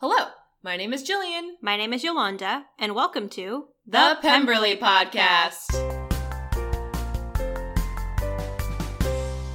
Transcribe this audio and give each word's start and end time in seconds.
Hello, 0.00 0.28
my 0.62 0.76
name 0.76 0.92
is 0.92 1.06
Jillian. 1.06 1.52
My 1.60 1.76
name 1.76 1.92
is 1.92 2.02
Yolanda, 2.02 2.66
and 2.78 2.94
welcome 2.94 3.28
to 3.30 3.66
The 3.86 4.18
Pemberley 4.22 4.76
Podcast. 4.76 5.68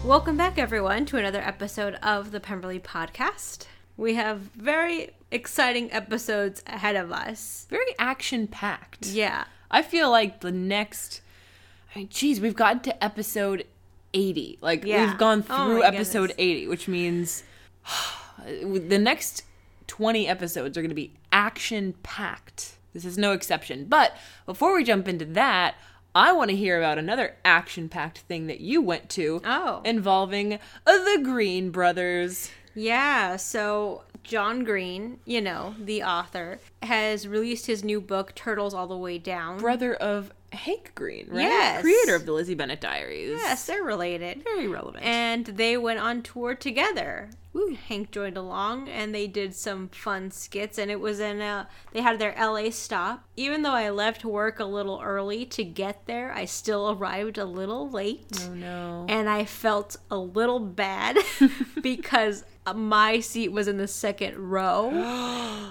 Welcome 0.03 0.37
back, 0.37 0.57
everyone, 0.59 1.05
to 1.07 1.17
another 1.17 1.41
episode 1.41 1.95
of 1.95 2.31
the 2.31 2.39
Pemberley 2.39 2.79
Podcast. 2.79 3.65
We 3.97 4.15
have 4.15 4.39
very 4.55 5.11
exciting 5.31 5.91
episodes 5.91 6.61
ahead 6.67 6.95
of 6.95 7.11
us. 7.11 7.65
Very 7.69 7.95
action 7.97 8.47
packed. 8.47 9.07
Yeah. 9.07 9.45
I 9.71 9.81
feel 9.81 10.11
like 10.11 10.41
the 10.41 10.51
next, 10.51 11.21
I 11.95 11.99
mean, 11.99 12.09
geez, 12.09 12.39
we've 12.39 12.55
gotten 12.55 12.81
to 12.81 13.03
episode 13.03 13.65
80. 14.13 14.59
Like, 14.61 14.83
Yeah. 14.85 15.07
we've 15.07 15.17
gone 15.17 15.43
Oh 15.49 15.65
through 15.65 15.79
my 15.79 15.87
episode 15.87 16.27
goodness. 16.27 16.35
80, 16.37 16.67
which 16.67 16.87
means 16.87 17.43
the 18.45 18.99
next 18.99 19.41
20 19.87 20.27
episodes 20.27 20.77
are 20.77 20.81
going 20.81 20.89
to 20.89 20.95
be 20.95 21.13
action 21.31 21.93
packed. 22.03 22.75
This 22.93 23.05
is 23.05 23.17
no 23.17 23.31
exception. 23.33 23.85
But 23.89 24.13
before 24.45 24.73
we 24.75 24.83
jump 24.83 25.07
into 25.07 25.25
that, 25.25 25.75
I 26.13 26.31
want 26.31 26.49
to 26.49 26.55
hear 26.55 26.77
about 26.77 26.97
another 26.97 27.35
action 27.43 27.89
packed 27.89 28.19
thing 28.19 28.47
that 28.47 28.61
you 28.61 28.81
went 28.81 29.09
to 29.11 29.41
Oh. 29.45 29.81
involving 29.83 30.53
uh, 30.53 30.57
the 30.85 31.19
Green 31.23 31.71
Brothers. 31.71 32.51
Yeah, 32.73 33.35
so 33.35 34.03
John 34.23 34.63
Green, 34.63 35.19
you 35.25 35.41
know, 35.41 35.75
the 35.79 36.03
author, 36.03 36.59
has 36.83 37.27
released 37.27 37.65
his 37.67 37.83
new 37.83 37.99
book, 38.01 38.33
Turtles 38.35 38.73
All 38.73 38.87
the 38.87 38.97
Way 38.97 39.17
Down. 39.17 39.57
brother 39.59 39.93
of 39.93 40.31
Hank 40.53 40.93
Green, 40.95 41.27
right? 41.29 41.41
Yes. 41.41 41.81
Creator 41.81 42.15
of 42.15 42.25
the 42.25 42.31
Lizzie 42.31 42.55
Bennet 42.55 42.79
Diaries. 42.79 43.31
yes, 43.41 43.65
they're 43.65 43.83
related. 43.83 44.41
Very 44.43 44.67
relevant. 44.67 45.03
And 45.05 45.45
they 45.45 45.75
went 45.75 45.99
on 45.99 46.21
tour 46.21 46.55
together. 46.55 47.29
Hank 47.87 48.11
joined 48.11 48.37
along 48.37 48.89
and 48.89 49.13
they 49.13 49.27
did 49.27 49.55
some 49.55 49.87
fun 49.89 50.31
skits 50.31 50.77
and 50.77 50.91
it 50.91 50.99
was 50.99 51.19
in 51.19 51.41
uh 51.41 51.65
they 51.93 52.01
had 52.01 52.19
their 52.19 52.35
LA 52.37 52.69
stop. 52.69 53.23
Even 53.35 53.61
though 53.61 53.71
I 53.71 53.89
left 53.89 54.25
work 54.25 54.59
a 54.59 54.65
little 54.65 55.01
early 55.03 55.45
to 55.45 55.63
get 55.63 56.05
there, 56.05 56.33
I 56.33 56.45
still 56.45 56.91
arrived 56.91 57.37
a 57.37 57.45
little 57.45 57.89
late. 57.89 58.27
oh 58.41 58.53
no. 58.53 59.05
And 59.07 59.29
I 59.29 59.45
felt 59.45 59.95
a 60.11 60.17
little 60.17 60.59
bad 60.59 61.17
because 61.81 62.43
my 62.75 63.19
seat 63.19 63.51
was 63.51 63.67
in 63.67 63.77
the 63.77 63.87
second 63.87 64.37
row. 64.37 64.91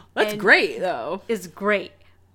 That's 0.14 0.34
great 0.34 0.80
though. 0.80 1.22
It's 1.28 1.46
great. 1.46 1.92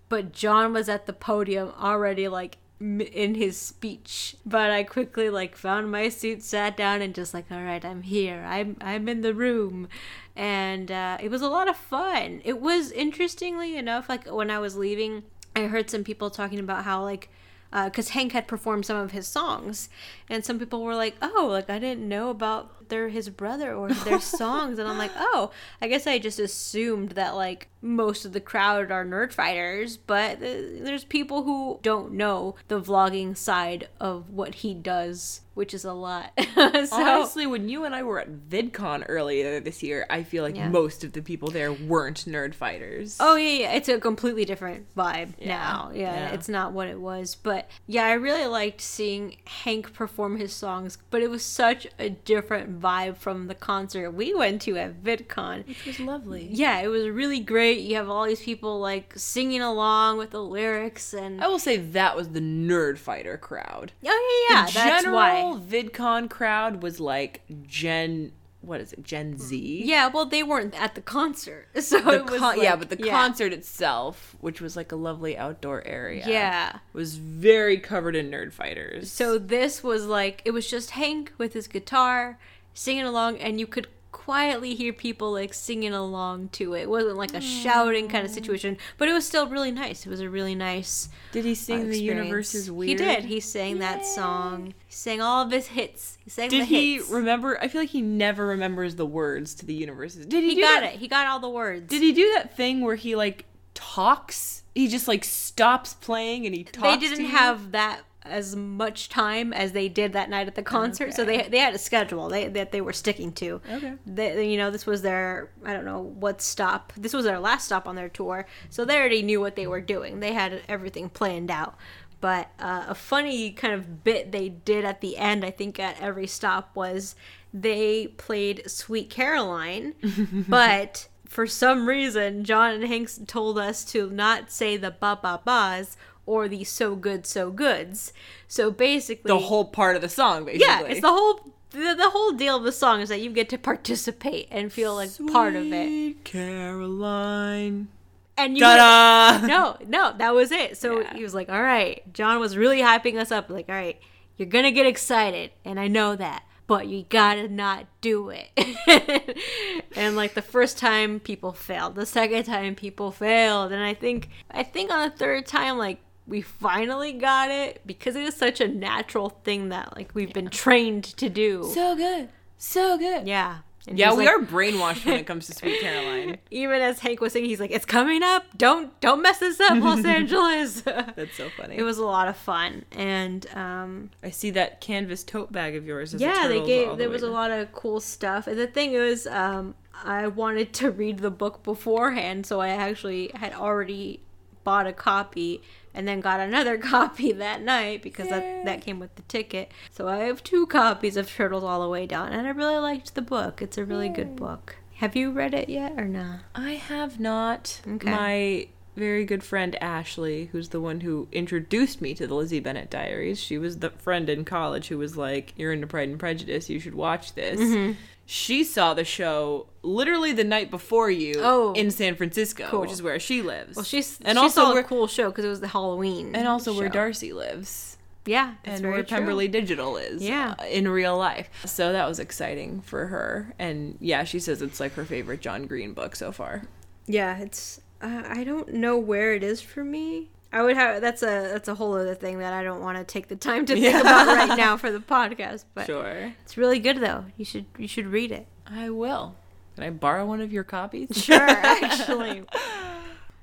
But 0.10 0.32
John 0.32 0.74
was 0.74 0.90
at 0.90 1.06
the 1.06 1.14
podium 1.14 1.72
already 1.80 2.28
like 2.28 2.58
in 2.82 3.36
his 3.36 3.58
speech 3.58 4.38
but 4.46 4.72
i 4.72 4.84
quickly 4.84 5.30
like 5.30 5.54
found 5.56 5.92
my 5.92 6.08
seat 6.08 6.42
sat 6.42 6.78
down 6.78 7.02
and 7.02 7.14
just 7.14 7.34
like 7.34 7.46
all 7.52 7.62
right 7.62 7.84
i'm 7.84 8.04
here. 8.04 8.46
I'm 8.48 8.78
i'm 8.82 9.10
in 9.10 9.22
the 9.22 9.34
room. 9.34 9.88
And 10.36 10.90
uh, 10.90 11.18
it 11.20 11.30
was 11.30 11.42
a 11.42 11.50
lot 11.50 11.68
of 11.68 11.76
fun. 11.76 12.40
It 12.46 12.62
was 12.62 12.92
interestingly 12.94 13.76
enough 13.76 14.08
like 14.08 14.26
when 14.28 14.50
i 14.50 14.60
was 14.60 14.78
leaving 14.78 15.24
i 15.56 15.62
heard 15.62 15.90
some 15.90 16.04
people 16.04 16.30
talking 16.30 16.60
about 16.60 16.86
how 16.86 17.04
like 17.04 17.30
because 17.72 18.10
Hank 18.10 18.32
had 18.32 18.48
performed 18.48 18.86
some 18.86 18.98
of 18.98 19.12
his 19.12 19.28
songs, 19.28 19.90
and 20.28 20.44
some 20.44 20.58
people 20.58 20.84
were 20.84 20.96
like, 20.96 21.16
"Oh, 21.22 21.48
like 21.52 21.70
I 21.70 21.78
didn't 21.78 22.08
know 22.08 22.32
about 22.32 22.79
their 22.90 23.10
his 23.10 23.30
brother 23.30 23.74
or 23.74 23.90
their 24.06 24.20
songs," 24.20 24.80
and 24.80 24.88
I'm 24.88 24.98
like, 24.98 25.12
"Oh, 25.18 25.52
I 25.82 25.88
guess 25.88 26.06
I 26.08 26.20
just 26.20 26.40
assumed 26.40 27.12
that 27.12 27.36
like 27.36 27.68
most 27.82 28.26
of 28.26 28.34
the 28.34 28.42
crowd 28.42 28.92
are 28.92 29.06
Nerdfighters, 29.06 29.98
but 30.06 30.40
there's 30.42 31.04
people 31.06 31.44
who 31.44 31.80
don't 31.82 32.12
know 32.14 32.56
the 32.68 32.82
vlogging 32.82 33.38
side 33.38 33.88
of 34.02 34.30
what 34.32 34.56
he 34.56 34.74
does, 34.74 35.42
which 35.54 35.74
is 35.74 35.86
a 35.86 35.94
lot." 35.94 36.32
so, 36.56 36.88
Honestly, 36.92 37.46
when 37.48 37.70
you 37.70 37.86
and 37.86 37.96
I 37.96 38.04
were 38.04 38.20
at 38.20 38.50
VidCon 38.50 39.06
earlier 39.08 39.60
this 39.62 39.82
year, 39.82 40.06
I 40.10 40.24
feel 40.24 40.44
like 40.44 40.56
Yeah. 40.58 40.68
most 40.70 41.04
of 41.04 41.14
the 41.14 41.22
people 41.22 41.50
there 41.52 41.72
weren't 41.72 42.26
Nerdfighters. 42.26 43.16
Oh 43.20 43.36
yeah, 43.36 43.60
yeah, 43.60 43.72
it's 43.74 43.88
a 43.90 44.00
completely 44.00 44.44
different 44.46 44.94
vibe 44.96 45.34
Yeah, 45.40 45.48
now. 45.58 45.92
Yeah, 45.94 46.02
yeah. 46.14 46.30
it's 46.34 46.50
not 46.50 46.74
what 46.74 46.88
it 46.88 47.00
was. 47.00 47.36
But 47.36 47.70
yeah, 47.88 48.04
I 48.06 48.14
really 48.14 48.46
liked 48.46 48.82
seeing 48.82 49.38
Hank 49.46 49.94
perform 49.94 50.38
his 50.38 50.52
songs, 50.54 50.98
but 51.12 51.22
it 51.22 51.30
was 51.30 51.44
such 51.44 51.88
a 51.98 52.10
different 52.10 52.79
vibe 52.80 53.18
from 53.18 53.48
the 53.48 53.56
concert 53.56 54.12
we 54.12 54.34
went 54.34 54.62
to 54.64 54.78
at 54.78 55.04
VidCon. 55.04 55.68
which 55.68 55.86
was 55.86 56.00
lovely. 56.00 56.48
Yeah, 56.52 56.80
it 56.80 56.88
was 56.88 57.08
really 57.10 57.40
great. 57.40 57.80
You 57.82 57.96
have 57.96 58.10
all 58.10 58.26
these 58.26 58.42
people 58.42 58.80
like 58.80 59.14
singing 59.18 59.62
along 59.62 60.18
with 60.18 60.32
the 60.32 60.42
lyrics 60.44 61.14
and 61.14 61.42
I 61.44 61.48
will 61.48 61.60
say 61.60 61.78
that 61.78 62.16
was 62.16 62.30
the 62.30 62.40
Nerdfighter 62.42 63.40
crowd. 63.40 63.92
Oh 64.06 64.46
yeah, 64.50 64.56
yeah, 64.62 64.66
the 64.68 64.74
that's 64.74 65.04
general 65.04 65.16
why. 65.16 65.60
VidCon 65.68 66.30
crowd 66.30 66.82
was 66.84 67.00
like 67.00 67.42
Gen 67.68 68.32
what 68.62 68.82
is 68.82 68.92
it? 68.92 69.02
Gen 69.04 69.38
Z? 69.38 69.84
Yeah, 69.86 70.08
well 70.10 70.26
they 70.26 70.44
weren't 70.44 70.76
at 70.80 70.94
the 70.94 71.02
concert. 71.02 71.70
So 71.82 72.02
The 72.02 72.12
it 72.16 72.30
was 72.30 72.40
con- 72.42 72.62
yeah, 72.62 72.76
but 72.76 72.90
the 72.90 72.98
yeah. 73.02 73.12
concert 73.12 73.54
itself, 73.54 74.36
which 74.42 74.60
was 74.60 74.76
like 74.76 74.92
a 74.92 74.98
lovely 74.98 75.38
outdoor 75.38 75.82
area, 75.88 76.26
Yeah. 76.28 76.80
was 76.92 77.16
very 77.16 77.78
covered 77.80 78.18
in 78.18 78.30
Nerdfighters. 78.30 79.06
So 79.06 79.38
this 79.38 79.82
was 79.82 80.06
like 80.06 80.42
it 80.44 80.52
was 80.52 80.70
just 80.70 80.92
Hank 80.92 81.32
with 81.38 81.54
his 81.54 81.68
guitar 81.70 82.38
singing 82.74 83.06
along, 83.06 83.38
and 83.38 83.60
you 83.60 83.68
could 83.68 83.88
quietly 84.12 84.76
hear 84.76 84.92
people 84.94 85.32
like 85.32 85.54
singing 85.54 85.94
along 85.94 86.50
to 86.50 86.74
it. 86.74 86.82
It 86.82 86.90
wasn't 86.90 87.18
like 87.18 87.34
a 87.34 87.42
shouting 87.42 88.08
kind 88.08 88.26
of 88.26 88.32
situation, 88.32 88.78
but 88.98 89.08
it 89.08 89.14
was 89.14 89.26
still 89.26 89.48
really 89.48 89.72
nice. 89.72 90.06
It 90.06 90.10
was 90.10 90.20
a 90.20 90.30
really 90.30 90.56
nice. 90.56 91.10
did 91.32 91.46
he 91.46 91.54
uh, 91.54 91.56
sing 91.56 91.80
"The 91.84 91.90
experience. 91.90 92.26
Universe 92.26 92.56
Is 92.56 92.72
Weird"? 92.72 93.00
He 93.00 93.06
did. 93.06 93.26
He 93.26 93.40
sang 93.40 93.80
that 93.80 94.06
song. 94.06 94.74
He 94.88 94.94
sang 94.94 95.22
all 95.22 95.44
of 95.44 95.52
his 95.52 95.68
hits. 95.68 96.18
He 96.24 96.30
sang 96.30 96.50
Did 96.50 96.62
the 96.62 96.66
he 96.66 96.96
hits. 96.98 97.10
remember? 97.10 97.60
I 97.62 97.68
feel 97.68 97.82
like 97.82 97.90
he 97.90 98.02
never 98.02 98.48
remembers 98.48 98.96
the 98.96 99.06
words 99.06 99.56
to 99.56 99.66
the 99.66 99.74
universe. 99.74 100.16
Did 100.16 100.44
he? 100.44 100.56
He 100.56 100.62
got 100.62 100.82
that? 100.82 100.94
it. 100.96 101.00
He 101.00 101.08
got 101.08 101.28
all 101.28 101.40
the 101.40 101.50
words. 101.50 101.90
Did 101.90 102.02
he 102.02 102.12
do 102.12 102.32
that 102.36 102.56
thing 102.56 102.82
where 102.82 102.96
he 102.96 103.16
like 103.16 103.46
talks? 103.74 104.64
He 104.76 104.88
just 104.88 105.08
like 105.08 105.24
stops 105.24 105.94
playing 105.96 106.46
and 106.46 106.56
he 106.56 106.64
talks. 106.64 107.02
they 107.02 107.10
didn't 107.10 107.26
have 107.26 107.72
that 107.72 108.02
as 108.30 108.56
much 108.56 109.10
time 109.10 109.52
as 109.54 109.72
they 109.72 109.90
did 109.90 110.14
that 110.14 110.30
night 110.30 110.48
at 110.48 110.56
the 110.56 110.64
concert. 110.64 111.14
So 111.14 111.26
they 111.26 111.44
they 111.44 111.60
had 111.60 111.74
a 111.74 111.78
schedule 111.80 112.30
they, 112.30 112.48
that 112.48 112.72
they 112.72 112.82
were 112.82 112.94
sticking 112.94 113.32
to. 113.34 113.62
Okay. 113.72 113.94
they, 114.06 114.50
you 114.50 114.58
know 114.58 114.72
this 114.72 114.86
was 114.86 115.02
their 115.02 115.50
i 115.66 115.74
don't 115.74 115.86
know 115.86 116.00
what 116.00 116.42
stop 116.42 116.94
this 116.96 117.14
was 117.14 117.26
their 117.26 117.40
last 117.40 117.66
stop 117.66 117.88
on 117.88 117.96
their 117.96 118.10
tour. 118.10 118.46
So 118.70 118.86
they 118.86 118.98
already 118.98 119.22
knew 119.22 119.40
what 119.40 119.56
they 119.56 119.68
were 119.68 119.82
doing. 119.82 120.20
They 120.20 120.34
had 120.34 120.62
everything 120.68 121.10
planned 121.10 121.52
out. 121.52 121.76
But 122.22 122.50
uh, 122.60 122.86
a 122.90 122.96
funny 122.96 123.52
kind 123.52 123.74
of 123.74 124.04
bit 124.04 124.32
they 124.32 124.50
did 124.50 124.84
at 124.84 125.00
the 125.00 125.18
end 125.18 125.46
i 125.46 125.52
think 125.52 125.80
at 125.80 126.00
every 126.02 126.28
stop 126.28 126.76
was 126.76 127.16
they 127.54 128.08
played 128.08 128.70
sweet 128.70 129.10
caroline 129.10 129.94
but 130.50 131.08
for 131.26 131.48
some 131.48 131.88
reason 131.88 132.44
john 132.44 132.74
and 132.74 132.84
hanks 132.84 133.20
told 133.26 133.58
us 133.58 133.86
to 133.86 134.10
not 134.10 134.52
say 134.52 134.76
the 134.76 134.92
ba 134.92 135.18
ba 135.22 135.40
ba's 135.46 135.96
or 136.30 136.48
the 136.48 136.64
so 136.64 136.96
good 136.96 137.26
so 137.26 137.50
goods 137.50 138.14
so 138.48 138.70
basically 138.70 139.30
the 139.30 139.40
whole 139.40 139.66
part 139.66 139.96
of 139.96 140.02
the 140.02 140.10
song. 140.10 140.46
Basically, 140.46 140.66
yeah, 140.68 140.82
it's 140.84 141.02
the 141.02 141.10
whole 141.10 141.54
the, 141.72 141.96
the 141.96 142.10
whole 142.10 142.32
deal 142.32 142.58
of 142.58 142.64
the 142.64 142.72
song 142.72 143.02
is 143.02 143.10
that 143.10 143.22
you 143.22 143.32
get 143.32 143.50
to 143.50 143.58
participate 143.58 144.48
and 144.52 144.72
feel 144.72 144.96
like 144.96 145.10
part 145.32 145.56
of 145.56 145.66
it. 145.72 145.86
Sweet 145.88 146.24
Caroline. 146.24 147.90
And 148.38 148.58
you 148.58 148.64
Ta-da! 148.64 149.46
No, 149.46 149.78
no, 149.86 150.14
that 150.18 150.34
was 150.34 150.52
it. 150.52 150.78
So 150.78 151.02
Yeah. 151.02 151.14
he 151.14 151.24
was 151.24 151.34
like, 151.36 151.50
"All 151.50 151.62
right." 151.62 152.02
John 152.14 152.40
was 152.40 152.56
really 152.56 152.80
hyping 152.80 153.18
us 153.20 153.32
up 153.32 153.50
like, 153.50 153.68
"All 153.70 153.76
right, 153.76 154.00
you're 154.38 154.48
to 154.50 154.72
get 154.72 154.86
excited, 154.86 155.52
and 155.66 155.80
I 155.80 155.88
know 155.88 156.16
that, 156.16 156.44
but 156.66 156.88
you 156.88 157.06
got 157.10 157.36
to 157.36 157.48
not 157.50 157.86
do 158.02 158.30
it." 158.30 159.38
and 159.96 160.16
like 160.16 160.34
the 160.36 160.42
first 160.42 160.78
time 160.78 161.20
people 161.20 161.52
failed, 161.52 161.96
the 161.96 162.06
second 162.06 162.46
time 162.46 162.76
people 162.76 163.12
failed, 163.12 163.72
and 163.72 163.84
I 163.84 163.94
think 163.94 164.30
I 164.50 164.64
think 164.64 164.90
on 164.92 165.10
the 165.10 165.16
third 165.16 165.46
time 165.46 165.78
like 165.78 166.00
we 166.30 166.42
finally 166.42 167.12
got 167.14 167.50
it 167.52 167.82
because 167.86 168.16
it 168.16 168.24
is 168.24 168.36
such 168.36 168.62
a 168.62 168.68
natural 168.68 169.30
thing 169.30 169.70
that 169.70 169.96
like 169.96 170.12
we've 170.14 170.34
been 170.34 170.50
trained 170.50 171.04
to 171.18 171.30
do. 171.30 171.70
So 171.74 171.96
good, 171.96 172.30
so 172.58 172.98
good. 172.98 173.28
Yeah. 173.28 173.60
And 173.88 173.98
Yeah, 173.98 174.12
we 174.14 174.26
like- 174.26 174.36
are 174.36 174.40
brainwashed 174.40 175.06
when 175.06 175.16
it 175.16 175.26
comes 175.26 175.48
to 175.48 175.54
Sweet 175.54 175.80
Caroline. 175.82 176.38
Even 176.52 176.82
as 176.82 177.00
Hank 177.00 177.22
was 177.22 177.34
singing, 177.34 177.50
he's 177.50 177.60
like, 177.62 177.72
"It's 177.72 177.86
coming 177.86 178.22
up! 178.22 178.44
Don't 178.58 178.98
don't 179.00 179.22
mess 179.22 179.40
this 179.40 179.60
up, 179.60 179.82
Los 179.82 180.04
Angeles." 180.18 180.82
That's 180.82 181.36
so 181.36 181.50
funny. 181.58 181.76
it 181.78 181.84
was 181.84 181.98
a 181.98 182.06
lot 182.06 182.28
of 182.28 182.36
fun, 182.38 182.84
and 182.92 183.48
um, 183.56 184.12
I 184.22 184.30
see 184.32 184.52
that 184.52 184.82
canvas 184.82 185.24
tote 185.24 185.52
bag 185.52 185.76
of 185.76 185.86
yours. 185.86 186.14
As 186.14 186.22
a 186.22 186.26
yeah, 186.26 186.48
they 186.48 186.64
gave 186.66 186.90
the 186.90 186.96
there 186.98 187.08
way 187.08 187.14
was 187.14 187.24
a 187.24 187.30
lot 187.32 187.52
of 187.52 187.72
cool 187.72 188.00
stuff. 188.02 188.46
And 188.48 188.60
the 188.60 188.68
thing 188.68 188.94
is, 188.94 189.26
um, 189.28 189.74
I 190.04 190.28
wanted 190.28 190.74
to 190.74 190.92
read 190.92 191.20
the 191.20 191.32
book 191.32 191.64
beforehand, 191.64 192.46
so 192.46 192.60
I 192.60 192.70
actually 192.70 193.32
had 193.34 193.54
already 193.54 194.20
bought 194.66 194.88
a 194.88 194.94
copy 194.94 195.64
and 195.94 196.08
then 196.08 196.20
got 196.20 196.40
another 196.40 196.78
copy 196.96 197.32
that 197.32 197.62
night 197.62 198.02
because 198.02 198.28
Yay. 198.28 198.32
that 198.32 198.66
that 198.66 198.82
came 198.82 199.00
with 199.00 199.16
the 199.16 199.22
ticket. 199.24 199.72
So 199.92 200.08
I 200.08 200.18
have 200.18 200.44
two 200.44 200.66
copies 200.68 201.18
of 201.18 201.30
Turtles 201.30 201.64
All 201.64 201.82
the 201.82 201.90
Way 201.90 202.06
Down, 202.06 202.32
and 202.32 202.48
I 202.48 202.52
really 202.52 202.78
liked 202.78 203.16
the 203.16 203.22
book. 203.22 203.62
It's 203.62 203.78
a 203.78 203.86
really 203.86 204.10
good 204.10 204.36
book. 204.36 204.76
Have 204.96 205.16
you 205.16 205.32
read 205.32 205.54
it 205.54 205.70
yet 205.70 205.94
or 205.98 206.10
not? 206.10 206.42
I 206.54 206.72
have 206.72 207.20
not. 207.20 207.82
Okay. 207.88 208.12
My 208.12 208.68
very 209.00 209.26
good 209.26 209.44
friend 209.44 209.76
Ashley, 209.82 210.50
who's 210.52 210.70
the 210.70 210.82
one 210.82 211.00
who 211.00 211.28
introduced 211.32 212.02
me 212.02 212.14
to 212.14 212.28
the 212.28 212.36
Lizzie 212.36 212.60
Bennet 212.60 212.90
Diaries. 212.92 213.40
She 213.40 213.58
was 213.58 213.80
the 213.80 213.90
friend 213.92 214.30
in 214.30 214.46
college 214.46 214.90
who 214.90 214.98
was 215.00 215.18
like, 215.18 215.54
"You're 215.58 215.72
into 215.74 215.88
Pride 215.88 216.10
and 216.10 216.20
Prejudice. 216.20 216.70
You 216.70 216.80
should 216.80 216.94
watch 216.96 217.34
this." 217.34 217.60
Mm-hmm. 217.60 217.94
She 218.26 218.64
saw 218.64 218.94
the 218.94 219.04
show 219.06 219.66
literally 219.82 220.34
the 220.34 220.44
night 220.44 220.70
before 220.70 221.10
you 221.10 221.34
Oh. 221.40 221.74
in 221.74 221.90
San 221.90 222.14
Francisco, 222.16 222.68
Cool. 222.70 222.82
which 222.82 222.92
is 222.92 223.02
where 223.02 223.20
she 223.20 223.42
lives. 223.42 223.76
Well, 223.76 223.86
she's 223.86 224.20
and 224.24 224.38
she 224.38 224.42
also 224.44 224.76
a 224.78 224.84
cool 224.84 225.08
show 225.08 225.30
because 225.32 225.46
it 225.46 225.50
was 225.50 225.62
the 225.62 225.70
Halloween. 225.70 226.36
and 226.36 226.48
also 226.48 226.78
where. 226.78 226.90
Darcy 226.90 227.34
lives. 227.34 227.98
Yeah, 228.26 228.56
and 228.66 228.84
where 228.86 229.02
true. 229.02 229.18
Pemberley 229.18 229.48
Digital 229.48 229.98
is 229.98 230.22
Yeah. 230.22 230.54
uh, 230.60 230.66
in 230.66 230.88
real 230.90 231.18
life. 231.18 231.50
So 231.66 231.92
that 231.94 232.08
was 232.08 232.20
exciting 232.20 232.82
for 232.82 233.08
her. 233.08 233.56
And 233.58 233.98
yeah, 234.00 234.24
she 234.26 234.40
says 234.40 234.62
it's 234.62 234.80
like 234.80 234.94
her 234.94 235.06
favorite 235.06 235.42
John 235.42 235.66
Green 235.66 235.94
book 235.94 236.16
so 236.16 236.32
far. 236.32 236.64
Yeah, 237.08 237.38
it's. 237.40 237.82
Uh, 238.02 238.24
I 238.28 238.44
don't 238.44 238.74
know 238.74 238.98
where 238.98 239.34
it 239.34 239.44
is 239.44 239.62
for 239.62 239.84
me. 239.84 240.30
I 240.52 240.64
would 240.64 240.76
have. 240.78 241.02
That's 241.02 241.22
a 241.22 241.50
that's 241.52 241.68
a 241.68 241.76
whole 241.76 241.94
other 241.94 242.16
thing 242.16 242.40
that 242.40 242.54
I 242.54 242.64
don't 242.64 242.82
want 242.82 242.98
to 242.98 243.04
take 243.04 243.28
the 243.28 243.36
time 243.36 243.66
to 243.68 243.74
think 243.74 243.86
Yeah. 243.86 244.02
about 244.02 244.26
right 244.28 244.58
now 244.58 244.78
for 244.78 244.92
the 244.92 245.00
podcast. 245.16 245.66
But 245.76 245.86
Sure. 245.86 246.34
it's 246.44 246.58
really 246.58 246.80
good 246.80 246.98
though. 247.02 247.26
You 247.38 247.46
should 247.46 247.66
you 247.78 247.88
should 247.88 248.08
read 248.08 248.32
it. 248.32 248.48
I 248.66 248.90
will. 248.90 249.36
Can 249.76 249.84
I 249.84 249.90
borrow 249.92 250.26
one 250.26 250.42
of 250.42 250.52
your 250.52 250.64
copies? 250.64 251.10
Sure, 251.14 251.40
actually. 251.40 252.44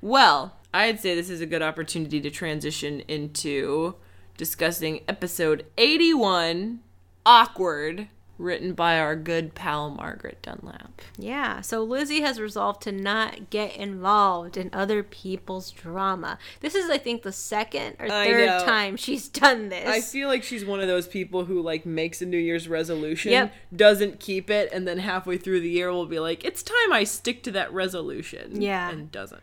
Well, 0.01 0.57
I'd 0.75 1.01
say 1.01 1.15
this 1.15 1.31
is 1.31 1.41
a 1.41 1.47
good 1.47 1.63
opportunity 1.63 2.21
to 2.21 2.31
transition 2.31 3.01
into 3.09 3.95
discussing 4.37 5.01
episode 5.09 5.65
81 5.79 6.81
Awkward, 7.25 8.09
written 8.39 8.75
by 8.75 8.99
our 8.99 9.17
good 9.17 9.55
pal 9.55 9.91
Margaret 9.91 10.43
Dunlap. 10.43 11.01
Yeah, 11.17 11.61
so 11.63 11.83
Lizzie 11.83 12.21
has 12.21 12.39
resolved 12.41 12.83
to 12.83 12.93
not 12.93 13.51
get 13.51 13.75
involved 13.77 14.57
in 14.57 14.69
other 14.73 15.03
people's 15.03 15.71
drama. 15.71 16.39
This 16.61 16.75
is, 16.75 16.91
I 16.91 16.99
think, 16.99 17.23
the 17.23 17.33
second 17.33 17.97
or 17.99 18.09
third 18.09 18.61
time 18.65 18.97
she's 18.97 19.29
done 19.29 19.69
this. 19.71 19.89
I 19.89 20.01
feel 20.01 20.29
like 20.29 20.43
she's 20.43 20.65
one 20.65 20.81
of 20.81 20.87
those 20.89 21.07
people 21.07 21.45
who 21.47 21.63
like 21.63 21.87
makes 21.87 22.21
a 22.21 22.27
New 22.27 22.39
Year's 22.39 22.69
resolution, 22.69 23.33
Yep. 23.33 23.53
doesn't 23.75 24.21
keep 24.21 24.51
it, 24.51 24.71
and 24.73 24.87
then 24.87 24.99
halfway 24.99 25.39
through 25.39 25.61
the 25.61 25.71
year 25.71 25.91
will 25.93 26.07
be 26.07 26.19
like, 26.19 26.45
"It's 26.45 26.63
time 26.63 26.93
I 26.93 27.05
stick 27.05 27.43
to 27.45 27.51
that 27.53 27.73
resolution." 27.73 28.61
Yeah. 28.61 28.91
and 28.91 29.11
doesn't. 29.11 29.43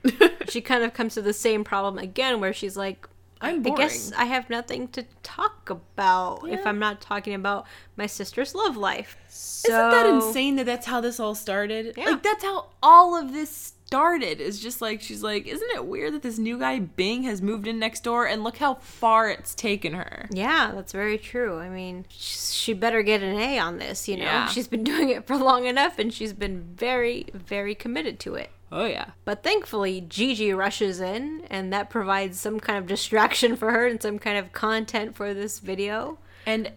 she 0.49 0.61
kind 0.61 0.83
of 0.83 0.93
comes 0.93 1.15
to 1.15 1.21
the 1.21 1.33
same 1.33 1.63
problem 1.63 1.97
again, 1.97 2.39
where 2.39 2.53
she's 2.53 2.77
like, 2.77 3.07
I'm 3.43 3.65
I 3.65 3.75
guess 3.75 4.11
I 4.13 4.25
have 4.25 4.49
nothing 4.49 4.87
to 4.89 5.03
talk 5.21 5.69
about 5.69 6.47
if 6.49 6.65
I'm 6.65 6.79
not 6.79 7.01
talking 7.01 7.33
about 7.33 7.65
my 7.97 8.05
sister's 8.05 8.55
love 8.55 8.77
life. 8.77 9.17
So, 9.27 9.71
Isn't 9.71 9.91
that 9.91 10.05
insane 10.05 10.55
that 10.55 10.65
that's 10.65 10.85
how 10.85 11.01
this 11.01 11.19
all 11.19 11.35
started? 11.35 11.93
Yeah. 11.97 12.05
Like 12.05 12.23
that's 12.23 12.43
how 12.43 12.69
all 12.81 13.15
of 13.15 13.33
this 13.33 13.73
started. 13.93 14.41
Is 14.41 14.59
just 14.59 14.81
like 14.81 15.01
she's 15.01 15.21
like, 15.21 15.45
isn't 15.45 15.69
it 15.75 15.85
weird 15.85 16.13
that 16.13 16.23
this 16.23 16.39
new 16.39 16.57
guy 16.57 16.79
Bing 16.79 17.23
has 17.23 17.41
moved 17.41 17.67
in 17.67 17.77
next 17.77 18.03
door 18.03 18.25
and 18.25 18.43
look 18.43 18.57
how 18.57 18.75
far 18.75 19.29
it's 19.29 19.53
taken 19.53 19.93
her. 19.93 20.27
Yeah, 20.31 20.71
that's 20.73 20.91
very 20.91 21.19
true. 21.19 21.59
I 21.59 21.69
mean, 21.69 22.05
she 22.09 22.73
better 22.73 23.03
get 23.03 23.21
an 23.21 23.37
A 23.37 23.59
on 23.59 23.77
this, 23.77 24.07
you 24.07 24.17
know? 24.17 24.23
Yeah. 24.23 24.47
She's 24.47 24.67
been 24.67 24.83
doing 24.93 25.09
it 25.09 25.27
for 25.27 25.37
long 25.37 25.65
enough 25.65 25.99
and 25.99 26.11
she's 26.11 26.33
been 26.33 26.63
very, 26.75 27.27
very 27.33 27.75
committed 27.75 28.19
to 28.21 28.33
it. 28.35 28.49
Oh 28.75 28.85
yeah. 28.85 29.11
But 29.23 29.43
thankfully, 29.43 30.01
Gigi 30.01 30.51
rushes 30.53 30.99
in, 30.99 31.45
and 31.49 31.71
that 31.71 31.89
provides 31.91 32.39
some 32.39 32.59
kind 32.59 32.79
of 32.79 32.87
distraction 32.87 33.55
for 33.55 33.71
her 33.71 33.85
and 33.85 34.01
some 34.01 34.17
kind 34.17 34.37
of 34.37 34.51
content 34.51 35.15
for 35.15 35.33
this 35.33 35.59
video. 35.59 36.17
And 36.45 36.71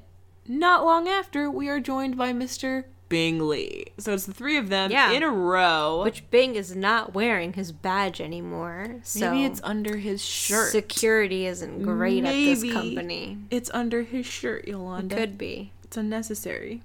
not 0.47 0.85
long 0.85 1.09
after, 1.09 1.51
we 1.51 1.69
are 1.69 1.81
joined 1.81 2.17
by 2.19 2.33
Mr. 2.33 2.85
Bingley. 3.09 3.87
So 3.99 4.13
it's 4.13 4.27
the 4.27 4.35
three 4.35 4.57
of 4.57 4.69
them 4.69 4.91
Yeah. 4.91 5.13
in 5.13 5.23
a 5.23 5.31
row. 5.31 6.03
Which 6.05 6.29
Bing 6.31 6.55
is 6.55 6.75
not 6.77 7.15
wearing 7.15 7.55
his 7.55 7.73
badge 7.73 8.21
anymore. 8.21 8.97
So 9.03 9.31
Maybe 9.31 9.45
it's 9.45 9.61
under 9.65 9.97
his 9.97 10.23
shirt. 10.25 10.73
security 10.73 11.47
isn't 11.47 11.83
great 11.83 12.25
at 12.25 12.33
this 12.33 12.63
company. 12.73 13.39
It's 13.51 13.71
under 13.73 14.03
his 14.03 14.27
shirt, 14.27 14.67
Yolanda. 14.69 15.15
Could 15.17 15.39
be. 15.39 15.73
It's 15.85 15.97
unnecessary. 15.97 16.83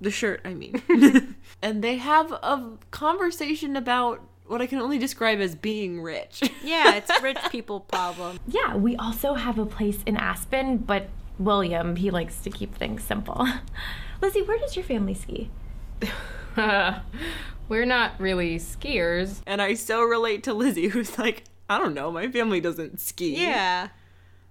The 0.00 0.10
shirt, 0.10 0.40
I 0.44 0.54
mean. 0.54 0.82
and 1.62 1.82
they 1.84 1.96
have 1.96 2.32
a 2.32 2.72
conversation 2.90 3.76
about 3.76 4.20
what 4.50 4.60
I 4.60 4.66
can 4.66 4.78
only 4.80 4.98
describe 4.98 5.40
as 5.40 5.54
being 5.54 6.00
rich. 6.02 6.42
Yeah, 6.62 6.94
it's 6.96 7.10
rich 7.22 7.38
people 7.50 7.80
problem. 7.80 8.38
Yeah, 8.46 8.76
we 8.76 8.94
also 8.96 9.34
have 9.34 9.58
a 9.58 9.64
place 9.64 10.02
in 10.04 10.16
Aspen, 10.16 10.76
but 10.76 11.08
William, 11.38 11.96
he 11.96 12.10
likes 12.10 12.40
to 12.42 12.50
keep 12.50 12.74
things 12.74 13.02
simple. 13.02 13.48
Lizzie, 14.20 14.42
where 14.42 14.58
does 14.58 14.76
your 14.76 14.84
family 14.84 15.14
ski? 15.14 15.50
We're 17.68 17.86
not 17.86 18.12
really 18.18 18.56
skiers. 18.58 19.40
and 19.46 19.62
I 19.62 19.74
so 19.74 20.02
relate 20.02 20.42
to 20.44 20.52
Lizzie, 20.54 20.88
who's 20.88 21.18
like, 21.18 21.44
I 21.68 21.78
don't 21.78 21.94
know, 21.94 22.10
my 22.10 22.28
family 22.28 22.60
doesn't 22.60 23.00
ski. 23.00 23.36
Yeah. 23.40 23.88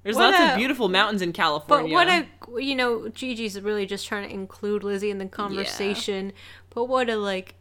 There's 0.03 0.15
What 0.15 0.31
lots 0.31 0.39
a- 0.39 0.51
of 0.53 0.57
beautiful 0.57 0.87
mountains 0.87 1.21
in 1.21 1.33
California. 1.33 1.93
But 1.93 2.05
California. 2.07 2.29
what 2.47 2.59
a 2.59 2.63
you 2.63 2.75
know, 2.75 3.09
Gigi's 3.09 3.59
really 3.59 3.85
just 3.85 4.07
trying 4.07 4.27
to 4.27 4.33
include 4.33 4.83
Lizzie 4.83 5.11
in 5.11 5.17
the 5.17 5.25
conversation. 5.27 6.31
But 6.69 6.85
what 6.85 7.09
a 7.09 7.17
like 7.17 7.55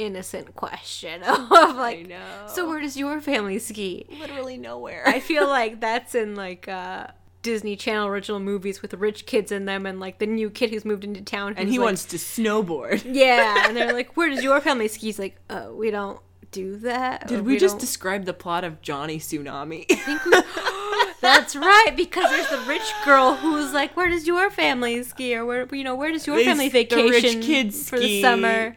innocent 0.00 0.54
question 0.56 1.22
of 1.24 1.50
like 1.50 2.06
know. 2.08 2.46
so 2.48 2.68
where 2.68 2.80
does 2.80 2.96
your 2.96 3.20
family 3.20 3.58
ski? 3.58 4.06
literally 4.18 4.56
nowhere. 4.56 5.02
I 5.06 5.20
feel 5.20 5.46
like 5.58 5.80
that's 5.80 6.14
in 6.14 6.34
like 6.34 6.68
uh 6.68 7.08
Disney 7.42 7.74
Channel 7.74 8.06
original 8.08 8.38
movies 8.38 8.82
with 8.82 8.92
rich 8.94 9.24
kids 9.24 9.50
in 9.50 9.64
them 9.64 9.86
and 9.86 9.98
like 9.98 10.18
the 10.18 10.26
new 10.26 10.50
kid 10.50 10.70
who's 10.70 10.84
moved 10.84 11.04
into 11.04 11.22
town 11.22 11.54
and 11.56 11.68
he 11.70 11.78
like- 11.78 11.84
wants 11.86 12.04
to 12.06 12.16
snowboard. 12.16 13.02
Yeah, 13.14 13.66
and 13.66 13.76
they're 13.76 13.92
like, 13.94 14.16
Where 14.16 14.28
does 14.28 14.42
your 14.44 14.60
family 14.60 14.88
ski? 14.88 15.06
He's 15.06 15.18
like, 15.18 15.36
Oh, 15.48 15.74
we 15.74 15.90
don't 15.90 16.20
do 16.50 16.76
that. 16.78 17.28
Did 17.28 17.40
or 17.40 17.42
we, 17.44 17.56
just 17.58 17.74
don't- 17.74 17.80
describe 17.80 18.24
the 18.24 18.34
plot 18.34 18.64
of 18.64 18.82
Johnny 18.82 19.18
Tsunami? 19.18 19.86
That's 21.20 21.54
right, 21.54 21.92
because 21.96 22.30
there's 22.30 22.48
the 22.48 22.60
rich 22.66 22.90
girl 23.04 23.34
who's 23.34 23.74
like, 23.74 23.94
"Where 23.94 24.08
does 24.08 24.26
your 24.26 24.48
family 24.50 25.02
ski?" 25.02 25.34
Or 25.36 25.44
where 25.44 25.66
you 25.74 25.84
know, 25.84 25.94
where 25.94 26.10
does 26.12 26.26
your 26.26 26.36
They- 26.36 26.44
family 26.46 26.68
the 26.70 26.78
rich 26.78 26.90
vacation 27.22 27.42
kids 27.42 27.88
for 27.90 27.98
the 27.98 28.22
summer? 28.22 28.76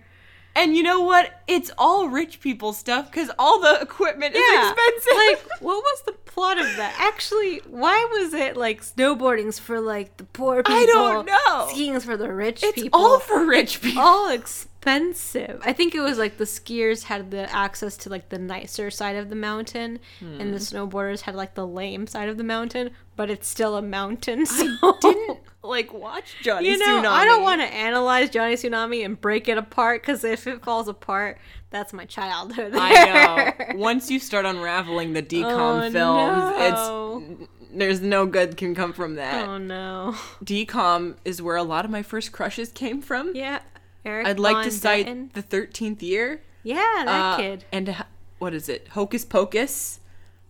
And 0.56 0.76
you 0.76 0.84
know 0.84 1.02
what? 1.02 1.42
It's 1.48 1.72
all 1.78 2.08
rich 2.10 2.40
people 2.40 2.74
stuff 2.74 3.10
because 3.12 3.30
all 3.40 3.60
the 3.62 3.80
equipment 3.82 4.36
is 4.36 4.42
expensive. 4.70 5.14
Like, 5.16 5.62
what 5.62 5.78
was 5.78 6.02
the 6.06 6.12
plot 6.14 6.58
of 6.60 6.66
that? 6.78 6.96
Actually, 7.00 7.60
why 7.68 8.08
was 8.12 8.34
it 8.34 8.56
like 8.58 8.82
snowboarding's 8.84 9.60
for 9.60 9.80
like 9.80 10.18
the 10.18 10.24
poor 10.26 10.64
people? 10.64 10.74
I 10.76 10.86
don't 10.86 11.26
know. 11.28 11.68
Skiing's 11.70 12.06
for 12.06 12.18
the 12.18 12.32
rich 12.34 12.64
it's 12.64 12.74
people. 12.74 12.88
It's 12.88 12.94
all 12.96 13.20
for 13.20 13.46
rich 13.46 13.82
people. 13.82 14.02
all 14.02 14.30
expensive. 14.32 15.62
I 15.64 15.74
think 15.74 15.96
it 15.96 16.02
was 16.02 16.18
like 16.18 16.38
the 16.38 16.44
skiers 16.44 17.04
had 17.04 17.32
the 17.32 17.52
access 17.54 17.96
to 17.98 18.10
like 18.10 18.30
the 18.30 18.40
nicer 18.40 18.92
side 18.92 19.16
of 19.16 19.30
the 19.30 19.36
mountain, 19.36 20.00
and 20.22 20.54
the 20.54 20.58
Hmm. 20.58 20.90
snowboarders 20.90 21.22
had 21.22 21.36
like 21.36 21.56
the 21.56 21.66
lame 21.68 22.08
side 22.08 22.30
of 22.30 22.38
the 22.38 22.44
mountain. 22.44 22.92
But 23.16 23.30
it's 23.30 23.48
still 23.48 23.78
a 23.78 23.82
mountain. 23.82 24.46
So 24.48 24.66
I 24.82 24.94
didn't 25.02 25.40
like 25.64 25.94
watch 25.94 26.36
Johnny 26.44 26.70
You 26.70 26.78
know, 26.78 26.86
Tsunami. 26.86 27.06
I 27.08 27.26
don't 27.26 27.42
want 27.42 27.62
to 27.62 27.68
analyze 27.68 28.30
Johnny 28.30 28.56
Tsunami 28.56 29.06
and 29.06 29.20
break 29.20 29.48
it 29.48 29.58
apart 29.58 30.02
because 30.02 30.24
if 30.24 30.46
it 30.48 30.64
falls 30.64 30.88
apart, 30.88 31.38
that's 31.70 31.94
my 31.94 32.06
childhood. 32.06 32.74
I 32.76 33.54
know. 33.72 33.76
Once 33.80 34.12
you 34.12 34.20
start 34.20 34.46
unraveling 34.46 35.14
the 35.14 35.24
DCOM 35.24 35.88
Oh, 35.88 35.92
films, 35.92 35.94
no. 35.94 37.24
it's 37.40 37.50
there's 37.76 38.02
no 38.02 38.26
good 38.28 38.56
can 38.58 38.76
come 38.76 38.94
from 38.94 39.16
that. 39.16 39.48
oh 39.48 39.58
no. 39.58 40.16
DCOM 40.44 41.16
is 41.26 41.42
where 41.42 41.56
a 41.56 41.64
lot 41.64 41.86
of 41.86 41.92
my 41.92 42.04
first 42.04 42.32
crushes 42.32 42.72
came 42.72 43.02
from. 43.02 43.32
Yeah. 43.36 43.62
Erik 44.06 44.28
I'd 44.28 44.40
like 44.40 44.56
Von 44.56 44.64
to 44.66 44.72
cite 44.72 45.08
Detten. 45.08 45.34
the 45.34 45.42
thirteenth 45.42 46.04
year. 46.04 46.42
Yeah, 46.64 47.04
that 47.06 47.08
uh, 47.34 47.38
kid. 47.38 47.66
And 47.72 47.96
what 48.38 48.54
is 48.54 48.68
it? 48.70 48.90
Hocus 48.90 49.24
Pocus. 49.26 50.00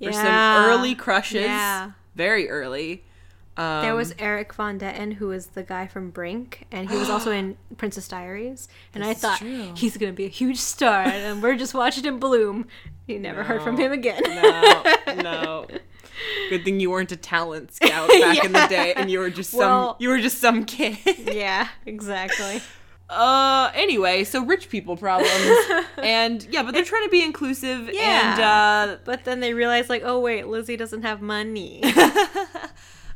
For 0.01 0.11
some 0.11 0.25
Yeah. 0.25 0.65
early 0.67 0.95
crushes. 0.95 1.43
Yeah. 1.43 1.91
Very 2.15 2.49
early. 2.49 3.05
Um, 3.55 3.83
There 3.83 3.95
was 3.95 4.15
Erik 4.17 4.51
Von 4.53 4.79
Detten, 4.79 5.13
who 5.13 5.27
was 5.27 5.47
the 5.47 5.61
guy 5.63 5.85
from 5.87 6.09
Brink, 6.09 6.65
and 6.71 6.89
he 6.89 6.97
was 6.97 7.09
also 7.09 7.31
in 7.31 7.55
Princess 7.77 8.07
Diaries. 8.07 8.67
And 8.95 9.03
I 9.03 9.13
thought 9.13 9.39
true. 9.39 9.73
he's 9.75 9.95
gonna 9.97 10.11
be 10.13 10.25
a 10.25 10.29
huge 10.29 10.57
star, 10.57 11.03
and 11.03 11.41
we're 11.43 11.55
just 11.55 11.73
watching 11.73 12.03
him 12.03 12.19
bloom. 12.19 12.65
You 13.07 13.19
never 13.19 13.43
heard 13.43 13.61
from 13.61 13.77
him 13.77 13.91
again. 13.91 14.21
no, 14.25 14.83
no. 15.21 15.67
Good 16.49 16.63
thing 16.63 16.79
you 16.79 16.89
weren't 16.89 17.11
a 17.11 17.17
talent 17.17 17.73
scout 17.75 18.07
back 18.07 18.43
in 18.43 18.53
the 18.53 18.65
day, 18.67 18.93
and 18.95 19.11
you 19.11 19.19
were 19.19 19.29
just 19.29 19.51
some 19.51 19.59
Well- 19.59 19.97
you 19.99 20.09
were 20.09 20.19
just 20.19 20.39
some 20.39 20.63
kid. 20.65 20.97
yeah, 21.17 21.67
exactly. 21.85 22.61
Uh, 23.09 23.69
anyway, 23.75 24.23
so 24.23 24.43
rich 24.43 24.69
people 24.69 24.97
problems, 24.97 25.29
and 25.97 26.47
yeah, 26.49 26.63
but 26.63 26.73
they're 26.73 26.85
trying 26.85 27.03
to 27.03 27.09
be 27.11 27.21
inclusive, 27.21 27.89
Yeah. 27.93 28.31
and 28.33 28.41
uh, 28.41 28.97
But 29.05 29.23
then 29.25 29.39
they 29.39 29.53
realize 29.53 29.87
like, 29.87 30.01
oh 30.03 30.19
wait, 30.19 30.47
Lizzie 30.47 30.77
doesn't 30.77 31.03
have 31.03 31.21
money. 31.21 31.83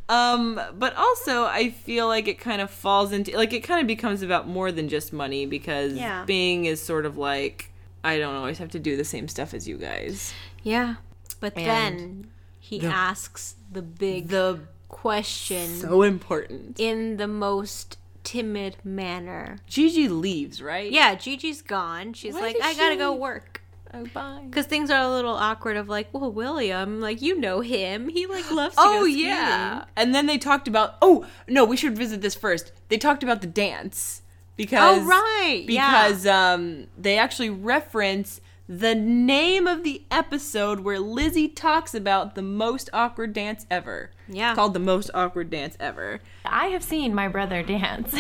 Um, 0.10 0.60
but 0.78 0.96
also 0.96 1.46
I 1.46 1.70
feel 1.70 2.08
like 2.08 2.28
it 2.28 2.40
kind 2.40 2.62
of 2.62 2.70
falls 2.70 3.12
into 3.12 3.36
like 3.36 3.54
it 3.54 3.62
kind 3.62 3.82
of 3.82 3.88
becomes 3.88 4.22
about 4.22 4.48
more 4.48 4.72
than 4.72 4.88
just 4.90 5.12
money 5.14 5.46
because 5.46 5.94
Yeah. 5.94 6.24
Bing 6.26 6.66
is 6.66 6.82
sort 6.82 7.06
of 7.06 7.18
like 7.18 7.72
I 8.04 8.18
don't 8.18 8.36
always 8.36 8.58
have 8.60 8.70
to 8.72 8.80
do 8.80 8.96
the 8.96 9.04
same 9.04 9.28
stuff 9.28 9.54
as 9.54 9.68
you 9.68 9.78
guys. 9.78 10.34
yeah. 10.64 10.96
But 11.40 11.58
And 11.58 11.66
then 12.00 12.28
he 12.60 12.80
the- 12.80 12.88
asks 12.88 13.56
the 13.72 13.82
big 13.82 14.30
The 14.30 14.62
question 14.88 15.68
so 15.76 16.02
important. 16.04 16.80
in 16.80 17.18
the 17.18 17.28
most 17.28 17.98
timid 18.24 18.78
manner. 18.84 19.58
Gigi 19.68 20.08
leaves, 20.08 20.62
right? 20.62 20.92
Yeah, 20.92 21.16
Gigi's 21.16 21.62
gone. 21.62 22.14
She's 22.14 22.34
Why 22.34 22.42
like, 22.42 22.56
I 22.62 22.74
gotta 22.74 22.94
she 22.96 22.98
go 22.98 23.14
work. 23.14 23.57
Oh, 23.94 24.06
bye. 24.14 24.44
Because 24.50 24.66
things 24.66 24.90
are 24.90 25.02
a 25.02 25.10
little 25.10 25.34
awkward 25.36 25.78
of 25.78 25.88
like, 25.90 26.10
well, 26.14 26.32
William, 26.32 27.00
like, 27.00 27.22
you 27.22 27.40
know 27.40 27.62
him. 27.62 28.10
He, 28.10 28.26
like, 28.28 28.50
loves 28.52 28.76
to 28.76 28.82
Oh 28.84 29.00
go 29.02 29.06
yeah. 29.06 29.86
And 29.96 30.14
then 30.14 30.26
they 30.26 30.38
talked 30.38 30.68
about 30.68 30.96
oh 31.02 31.26
no, 31.48 31.64
we 31.66 31.78
should 31.78 31.98
visit 31.98 32.22
this 32.22 32.36
first. 32.36 32.72
They 32.90 32.98
talked 32.98 33.24
about 33.24 33.42
the 33.42 33.48
dance 33.48 34.22
because 34.56 35.00
Oh, 35.02 35.06
right. 35.06 35.64
because 35.68 36.26
um 36.28 36.88
they 36.98 37.18
actually 37.18 37.50
reference 37.50 38.42
the 38.70 38.94
name 38.94 39.66
of 39.66 39.84
the 39.86 40.04
episode 40.12 40.82
where 40.82 41.00
Lizzie 41.00 41.48
talks 41.48 41.96
about 41.96 42.36
the 42.36 42.42
most 42.42 42.90
awkward 42.92 43.32
dance 43.32 43.66
ever. 43.72 44.12
Yeah. 44.28 44.52
It's 44.52 44.56
called 44.58 44.74
the 44.74 44.80
most 44.80 45.10
awkward 45.14 45.50
dance 45.50 45.78
ever. 45.80 46.20
I 46.44 46.66
have 46.68 46.84
seen 46.84 47.16
my 47.16 47.30
brother 47.30 47.64
dance. 47.64 48.14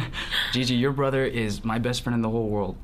Gigi, 0.52 0.76
your 0.76 0.92
brother 0.92 1.24
is 1.24 1.64
my 1.64 1.78
best 1.78 2.02
friend 2.02 2.14
in 2.14 2.22
the 2.22 2.30
whole 2.30 2.48
world. 2.48 2.76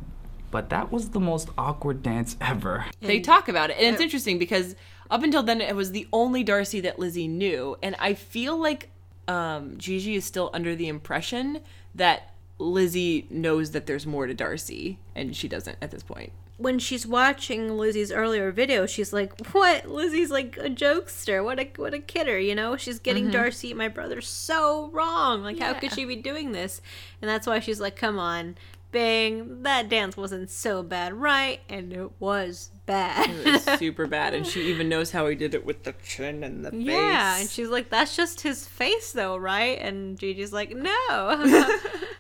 But 0.55 0.71
that 0.71 0.93
was 0.93 1.09
the 1.09 1.19
most 1.19 1.49
awkward 1.59 2.01
dance 2.05 2.37
ever. 2.41 2.85
They 3.01 3.19
talk 3.19 3.49
about 3.49 3.71
it. 3.71 3.77
And 3.77 3.89
it's 3.89 4.01
interesting 4.01 4.39
because 4.39 4.77
up 5.11 5.25
until 5.25 5.43
then 5.43 5.61
it 5.61 5.75
was 5.75 5.91
the 5.91 6.07
only 6.13 6.45
Darcy 6.45 6.79
that 6.83 6.97
Lizzie 6.97 7.27
knew. 7.27 7.77
And 7.83 7.97
I 7.99 8.15
feel 8.15 8.57
like 8.57 8.91
um 9.27 9.77
Gigi 9.79 10.15
is 10.15 10.25
still 10.25 10.51
under 10.55 10.77
the 10.77 10.87
impression 10.87 11.59
that 11.97 12.35
Lizzie 12.61 13.27
knows 13.31 13.73
that 13.73 13.87
there's 13.87 14.07
more 14.07 14.29
to 14.29 14.35
Darcy 14.35 15.01
and 15.17 15.35
she 15.35 15.49
doesn't 15.49 15.77
at 15.83 15.91
this 15.91 16.05
point. 16.05 16.31
When 16.57 16.79
she's 16.79 17.05
watching 17.05 17.77
Lizzie's 17.77 18.13
earlier 18.13 18.53
video, 18.53 18.87
she's 18.87 19.13
like, 19.13 19.33
"What? 19.49 19.87
Lizzie's 19.91 20.31
like 20.31 20.57
a 20.57 20.71
jokester. 20.71 21.43
What 21.43 21.59
a 21.59 21.69
what 21.75 21.95
a 21.95 21.99
kidder, 21.99 22.39
you 22.39 22.55
know? 22.55 22.77
She's 22.77 23.01
getting 23.01 23.29
Darcy, 23.33 23.75
my 23.75 23.89
brother, 23.89 24.21
so 24.21 24.89
wrong. 24.93 25.43
Like, 25.43 25.59
how 25.59 25.75
could 25.75 25.93
she 25.93 26.05
be 26.05 26.15
doing 26.15 26.53
this?" 26.53 26.81
And 27.21 27.29
that's 27.29 27.49
why 27.49 27.59
she's 27.59 27.81
like, 27.81 27.97
"Come 27.97 28.21
on, 28.21 28.55
Bing, 28.95 29.63
that 29.65 29.91
dance 29.91 30.17
wasn't 30.17 30.49
so 30.49 30.83
bad, 30.83 31.13
right?" 31.13 31.61
And 31.69 31.93
it 31.93 32.13
was 32.19 32.71
bad. 32.87 33.29
It 33.29 33.45
was 33.53 33.65
super 33.79 34.07
bad. 34.07 34.33
And 34.33 34.47
she 34.47 34.63
even 34.69 34.89
knows 34.89 35.11
how 35.11 35.27
he 35.27 35.35
did 35.35 35.55
it 35.55 35.67
with 35.67 35.83
the 35.83 35.95
chin 36.05 36.43
and 36.43 36.65
the 36.65 36.71
face. 36.71 36.87
Yeah, 36.87 37.39
and 37.41 37.51
she's 37.51 37.69
like, 37.69 37.91
"That's 37.91 38.17
just 38.17 38.41
his 38.41 38.67
face, 38.67 39.13
though, 39.13 39.37
right?" 39.37 39.79
And 39.79 40.19
Gigi's 40.19 40.53
like, 40.53 40.75
"No." 40.75 41.69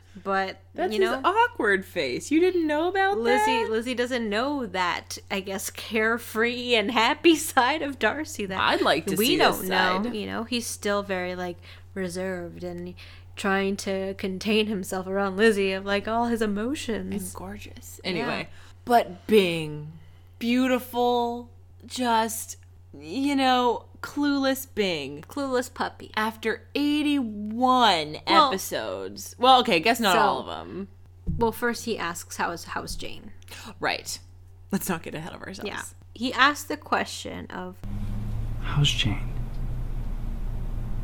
but 0.24 0.60
That's 0.74 0.92
you 0.92 0.98
know, 0.98 1.16
his 1.16 1.24
awkward 1.24 1.84
face. 1.84 2.30
You 2.30 2.40
didn't 2.40 2.66
know 2.66 2.88
about 2.88 3.18
Lizzie 3.18 3.62
that? 3.64 3.70
Lizzie 3.70 3.94
doesn't 3.94 4.28
know 4.28 4.66
that 4.66 5.18
I 5.30 5.40
guess 5.40 5.70
carefree 5.70 6.74
and 6.74 6.90
happy 6.90 7.36
side 7.36 7.82
of 7.82 7.98
Darcy 7.98 8.46
that 8.46 8.60
I'd 8.60 8.82
like 8.82 9.06
to 9.06 9.16
we 9.16 9.26
see 9.26 9.36
don't 9.36 9.60
this 9.60 9.68
know. 9.68 10.10
You 10.12 10.26
know, 10.26 10.44
he's 10.44 10.66
still 10.66 11.02
very 11.02 11.34
like 11.34 11.58
reserved 11.94 12.64
and 12.64 12.94
trying 13.36 13.76
to 13.78 14.14
contain 14.14 14.66
himself 14.66 15.06
around 15.06 15.36
Lizzie 15.36 15.72
of 15.72 15.84
like 15.84 16.06
all 16.08 16.26
his 16.26 16.40
emotions. 16.42 17.32
gorgeous. 17.32 18.00
Anyway, 18.04 18.48
but 18.84 19.26
Bing, 19.26 19.92
beautiful, 20.38 21.50
just 21.86 22.56
you 22.98 23.34
know, 23.34 23.86
clueless 24.02 24.66
Bing. 24.72 25.24
Clueless 25.28 25.72
puppy. 25.72 26.10
After 26.16 26.62
81 26.76 28.18
Well- 28.26 28.48
episodes. 28.50 29.34
Well, 29.38 29.60
okay, 29.60 29.80
guess 29.80 29.98
not 30.00 30.14
So- 30.14 30.20
all 30.20 30.40
of 30.40 30.46
them. 30.46 30.88
Well, 31.38 31.52
first 31.52 31.86
he 31.86 31.98
asks 31.98 32.36
how 32.36 32.50
is 32.52 32.64
how's 32.64 32.94
Jane? 32.96 33.32
Right. 33.80 34.18
Let's 34.70 34.88
not 34.88 35.02
get 35.02 35.14
ahead 35.14 35.32
of 35.32 35.40
ourselves. 35.42 35.68
Yeah. 35.68 35.82
He 36.12 36.32
asks 36.32 36.64
the 36.64 36.76
question 36.76 37.46
of 37.46 37.76
How's 38.60 38.90
Jane? 38.90 39.30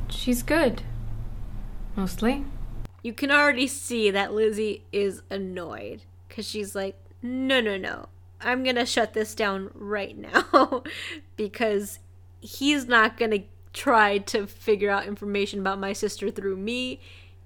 She's 0.09 0.43
good. 0.43 0.83
Mostly. 2.01 2.45
you 3.03 3.13
can 3.13 3.31
already 3.31 3.67
see 3.67 4.11
that 4.11 4.33
Lizzie 4.33 4.85
is 4.91 5.21
annoyed 5.29 6.01
because 6.27 6.49
she's 6.49 6.75
like, 6.75 6.97
no, 7.21 7.61
no, 7.61 7.77
no. 7.77 8.09
I'm 8.41 8.65
going 8.65 8.77
to 8.77 8.87
shut 8.87 9.13
this 9.13 9.35
down 9.35 9.71
right 9.75 10.17
now 10.17 10.83
because 11.37 11.99
he's 12.41 12.87
not 12.87 13.19
going 13.19 13.33
to 13.33 13.43
try 13.75 14.17
to 14.17 14.47
figure 14.47 14.89
out 14.89 15.07
information 15.07 15.61
about 15.61 15.79
my 15.79 15.93
sister 15.93 16.31
through 16.31 16.57
me. 16.57 17.01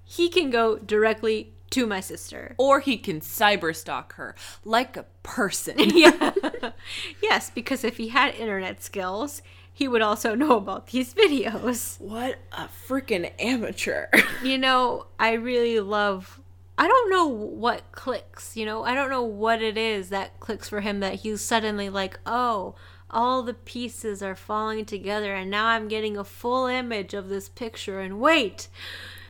He 0.05 0.29
can 0.29 0.51
go 0.51 0.77
directly 0.77 1.51
to 1.71 1.85
my 1.85 1.99
sister. 1.99 2.55
Or 2.57 2.79
he 2.79 2.97
can 2.97 3.19
cyber 3.19 3.75
stalk 3.75 4.13
her 4.13 4.35
like 4.63 4.95
a 4.95 5.05
person. 5.21 5.75
yeah. 5.79 6.31
yes, 7.21 7.49
because 7.49 7.83
if 7.83 7.97
he 7.97 8.07
had 8.07 8.35
internet 8.35 8.81
skills, 8.81 9.41
he 9.75 9.87
would 9.89 10.01
also 10.01 10.33
know 10.43 10.55
about 10.57 10.87
these 10.87 11.13
videos. 11.13 11.99
what 11.99 12.37
a 12.53 12.69
freaking 12.87 13.31
amateur. 13.37 14.07
you 14.43 14.57
know, 14.57 15.05
I 15.19 15.33
really 15.33 15.79
love. 15.81 16.39
I 16.77 16.87
don't 16.87 17.09
know 17.09 17.27
what 17.27 17.91
clicks, 17.91 18.57
you 18.57 18.65
know, 18.65 18.83
I 18.83 18.95
don't 18.95 19.09
know 19.09 19.21
what 19.21 19.61
it 19.61 19.77
is 19.77 20.09
that 20.09 20.39
clicks 20.39 20.67
for 20.67 20.81
him 20.81 20.99
that 21.01 21.15
he's 21.15 21.39
suddenly 21.41 21.89
like, 21.89 22.19
oh, 22.25 22.75
all 23.09 23.43
the 23.43 23.53
pieces 23.53 24.21
are 24.21 24.35
falling 24.35 24.83
together 24.83 25.33
and 25.35 25.49
now 25.49 25.67
I'm 25.67 25.87
getting 25.87 26.17
a 26.17 26.23
full 26.25 26.65
image 26.67 27.13
of 27.13 27.29
this 27.29 27.47
picture. 27.47 28.01
And 28.01 28.19
wait, 28.19 28.67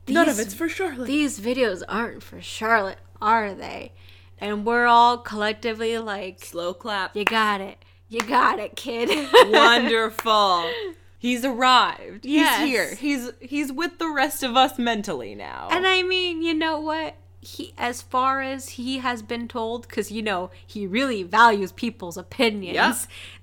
None 0.08 0.28
of 0.30 0.40
it's 0.40 0.54
for 0.56 0.68
Charlotte. 0.70 1.06
These 1.06 1.40
videos 1.40 1.84
aren't 1.88 2.24
for 2.24 2.42
Charlotte, 2.42 3.00
are 3.22 3.54
they? 3.54 3.92
And 4.40 4.66
we're 4.66 4.88
all 4.88 5.18
collectively 5.20 5.98
like, 6.00 6.44
Slow 6.44 6.74
clap. 6.74 7.16
you 7.16 7.25
got 7.25 7.62
it. 7.62 7.78
You 8.09 8.21
got 8.21 8.59
it, 8.59 8.75
kid. 8.75 9.09
Wonderful. 9.51 10.69
He's 11.17 11.43
arrived. 11.43 12.25
Yes. 12.25 12.59
He's 12.59 12.67
here. 12.67 12.95
He's 12.95 13.31
he's 13.41 13.71
with 13.71 13.97
the 13.97 14.09
rest 14.09 14.43
of 14.43 14.55
us 14.55 14.77
mentally 14.77 15.33
now. 15.33 15.69
And 15.71 15.88
I 15.88 16.03
mean, 16.03 16.43
you 16.43 16.53
know 16.53 16.79
what? 16.79 17.15
He, 17.46 17.74
as 17.78 18.02
far 18.02 18.42
as 18.42 18.70
he 18.70 18.98
has 19.00 19.22
been 19.22 19.48
told, 19.48 19.88
because 19.88 20.12
you 20.12 20.22
know 20.24 20.50
he 20.66 20.88
really 20.88 21.22
values 21.22 21.72
people's 21.72 22.18
opinions. 22.18 22.74
Yep. 22.75 22.96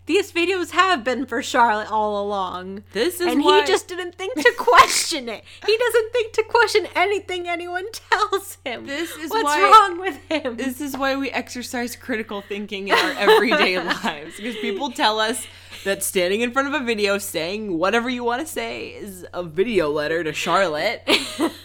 These 0.06 0.32
videos 0.32 0.72
have 0.72 1.04
been 1.04 1.26
for 1.26 1.40
Charlotte 1.42 1.88
all 1.90 2.20
along. 2.20 2.82
This 2.92 3.20
is 3.20 3.28
and 3.28 3.44
why- 3.44 3.60
he 3.60 3.66
just 3.66 3.86
didn't 3.86 4.16
think 4.16 4.34
to 4.34 4.52
question 4.58 5.28
it. 5.28 5.44
He 5.64 5.76
doesn't 5.76 6.12
think 6.12 6.32
to 6.32 6.42
question 6.42 6.88
anything 6.96 7.46
anyone 7.48 7.84
tells 8.10 8.58
him. 8.64 8.86
This 8.86 9.16
is 9.16 9.30
what's 9.30 9.44
why- 9.44 9.62
wrong 9.62 10.00
with 10.00 10.16
him. 10.28 10.56
this 10.56 10.80
is 10.80 10.96
why 10.96 11.14
we 11.14 11.30
exercise 11.30 11.94
critical 11.94 12.40
thinking 12.42 12.88
in 12.88 12.94
our 12.94 13.12
everyday 13.12 13.78
lives 13.84 14.36
because 14.36 14.56
people 14.56 14.90
tell 14.90 15.20
us 15.20 15.46
that 15.84 16.02
standing 16.02 16.40
in 16.40 16.52
front 16.52 16.68
of 16.68 16.80
a 16.80 16.84
video 16.84 17.18
saying 17.18 17.78
whatever 17.78 18.08
you 18.08 18.24
want 18.24 18.40
to 18.40 18.46
say 18.46 18.88
is 18.88 19.26
a 19.32 19.42
video 19.42 19.90
letter 19.90 20.22
to 20.24 20.32
Charlotte. 20.32 21.02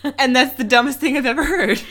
and 0.17 0.35
that's 0.35 0.55
the 0.55 0.63
dumbest 0.63 0.99
thing 0.99 1.17
I've 1.17 1.25
ever 1.25 1.43
heard. 1.43 1.81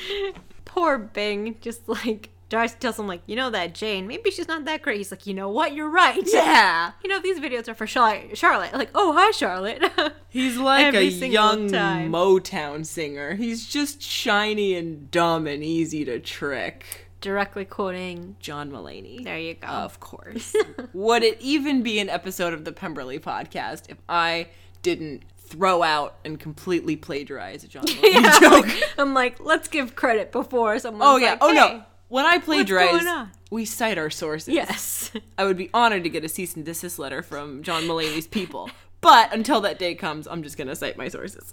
Poor 0.64 0.99
Bing, 0.99 1.56
just 1.61 1.88
like 1.88 2.30
Darcy 2.49 2.76
tells 2.78 2.99
him, 2.99 3.09
like, 3.09 3.23
you 3.26 3.35
know 3.35 3.50
that 3.50 3.75
Jane, 3.75 4.06
maybe 4.06 4.30
she's 4.30 4.47
not 4.47 4.64
that 4.66 4.83
great. 4.83 4.99
He's 4.99 5.11
like, 5.11 5.26
you 5.26 5.35
know 5.35 5.50
what? 5.50 5.75
You're 5.75 5.90
right. 5.90 6.23
Yeah. 6.25 6.92
You 7.02 7.11
know 7.11 7.21
these 7.21 7.38
videos 7.38 7.68
are 7.68 7.75
for 7.75 7.87
Charlotte. 7.87 8.37
Charlotte, 8.37 8.75
like, 8.75 8.90
oh 8.92 9.12
hi 9.12 9.30
Charlotte. 9.30 9.80
He's 10.28 10.56
like 10.56 10.87
Every 10.87 11.06
a 11.06 11.26
young 11.28 11.68
time. 11.71 12.11
Motown 12.11 12.85
singer. 12.85 13.35
He's 13.35 13.68
just 13.68 14.02
shiny 14.02 14.75
and 14.75 15.09
dumb 15.09 15.47
and 15.47 15.62
easy 15.62 16.04
to 16.04 16.18
trick. 16.18 17.05
Directly 17.20 17.64
quoting. 17.64 18.37
John 18.40 18.70
Mulaney. 18.70 19.25
There 19.25 19.38
you 19.38 19.54
go. 19.54 19.66
Of 19.66 20.00
course. 20.00 20.54
Would 20.92 21.23
it 21.23 21.40
even 21.40 21.82
be 21.82 21.99
an 21.99 22.08
episode 22.11 22.52
of 22.52 22.64
the 22.64 22.73
Pemberley 22.73 23.18
podcast 23.18 23.88
if 23.90 23.96
I 24.08 24.49
didn't 24.82 25.23
throw 25.38 25.82
out 25.82 26.16
and 26.25 26.38
completely 26.38 26.96
plagiarize 26.96 27.64
a 27.64 27.68
John 27.68 27.85
Mulaney 27.87 28.23
Yeah, 28.23 28.38
joke? 28.40 28.66
I'm 28.99 29.14
like, 29.14 29.40
let's 29.40 29.68
give 29.68 29.96
credit 29.96 30.30
before 30.32 30.78
someone. 30.78 31.06
oh 31.08 31.16
yeah. 31.16 31.30
Like, 31.32 31.38
oh 31.42 31.49
"Hey." 31.49 31.54
no. 31.54 31.82
When 32.08 32.25
I 32.25 32.38
plagiarize, 32.38 33.04
we 33.50 33.64
cite 33.64 33.99
our 33.99 34.11
sources. 34.11 34.54
Yes. 34.54 35.11
I 35.37 35.44
would 35.44 35.56
be 35.56 35.70
honored 35.75 36.04
to 36.04 36.08
get 36.08 36.25
a 36.25 36.28
cease 36.28 36.54
and 36.54 36.64
desist 36.64 37.00
letter 37.00 37.20
from 37.20 37.64
John 37.64 37.82
Mulaney's 37.82 38.28
people. 38.28 38.70
But 39.00 39.32
until 39.35 39.61
that 39.62 39.80
day 39.80 39.96
comes, 39.96 40.28
I'm 40.28 40.44
just 40.44 40.56
going 40.56 40.68
to 40.68 40.76
cite 40.76 40.96
my 40.96 41.08
sources. 41.08 41.52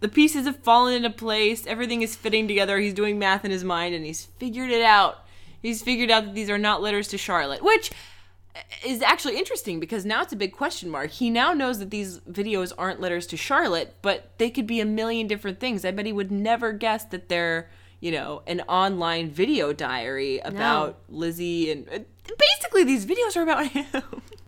The 0.00 0.08
pieces 0.08 0.46
have 0.46 0.58
fallen 0.58 0.94
into 0.94 1.10
place. 1.10 1.66
Everything 1.66 2.02
is 2.02 2.14
fitting 2.16 2.46
together. 2.48 2.78
He's 2.78 2.94
doing 2.94 3.18
math 3.18 3.44
in 3.44 3.50
his 3.50 3.64
mind 3.64 3.94
and 3.94 4.04
he's 4.04 4.24
figured 4.24 4.70
it 4.70 4.82
out. 4.82 5.24
He's 5.60 5.82
figured 5.82 6.10
out 6.10 6.24
that 6.24 6.34
these 6.34 6.48
are 6.50 6.58
not 6.58 6.80
letters 6.82 7.08
to 7.08 7.18
Charlotte, 7.18 7.62
which 7.62 7.90
is 8.84 9.02
actually 9.02 9.36
interesting 9.38 9.78
because 9.80 10.04
now 10.04 10.22
it's 10.22 10.32
a 10.32 10.36
big 10.36 10.52
question 10.52 10.88
mark. 10.90 11.10
He 11.10 11.30
now 11.30 11.52
knows 11.52 11.78
that 11.80 11.90
these 11.90 12.20
videos 12.20 12.72
aren't 12.78 13.00
letters 13.00 13.26
to 13.28 13.36
Charlotte, 13.36 13.94
but 14.02 14.30
they 14.38 14.50
could 14.50 14.66
be 14.66 14.80
a 14.80 14.84
million 14.84 15.26
different 15.26 15.58
things. 15.60 15.84
I 15.84 15.90
bet 15.90 16.06
he 16.06 16.12
would 16.12 16.30
never 16.32 16.72
guess 16.72 17.04
that 17.06 17.28
they're, 17.28 17.68
you 18.00 18.10
know, 18.12 18.42
an 18.46 18.60
online 18.62 19.30
video 19.30 19.72
diary 19.72 20.38
about 20.40 20.98
Lizzie 21.08 21.70
and 21.72 21.88
uh, 21.88 21.98
basically 22.38 22.84
these 22.84 23.04
videos 23.06 23.36
are 23.36 23.42
about 23.42 23.66
him. 23.72 23.86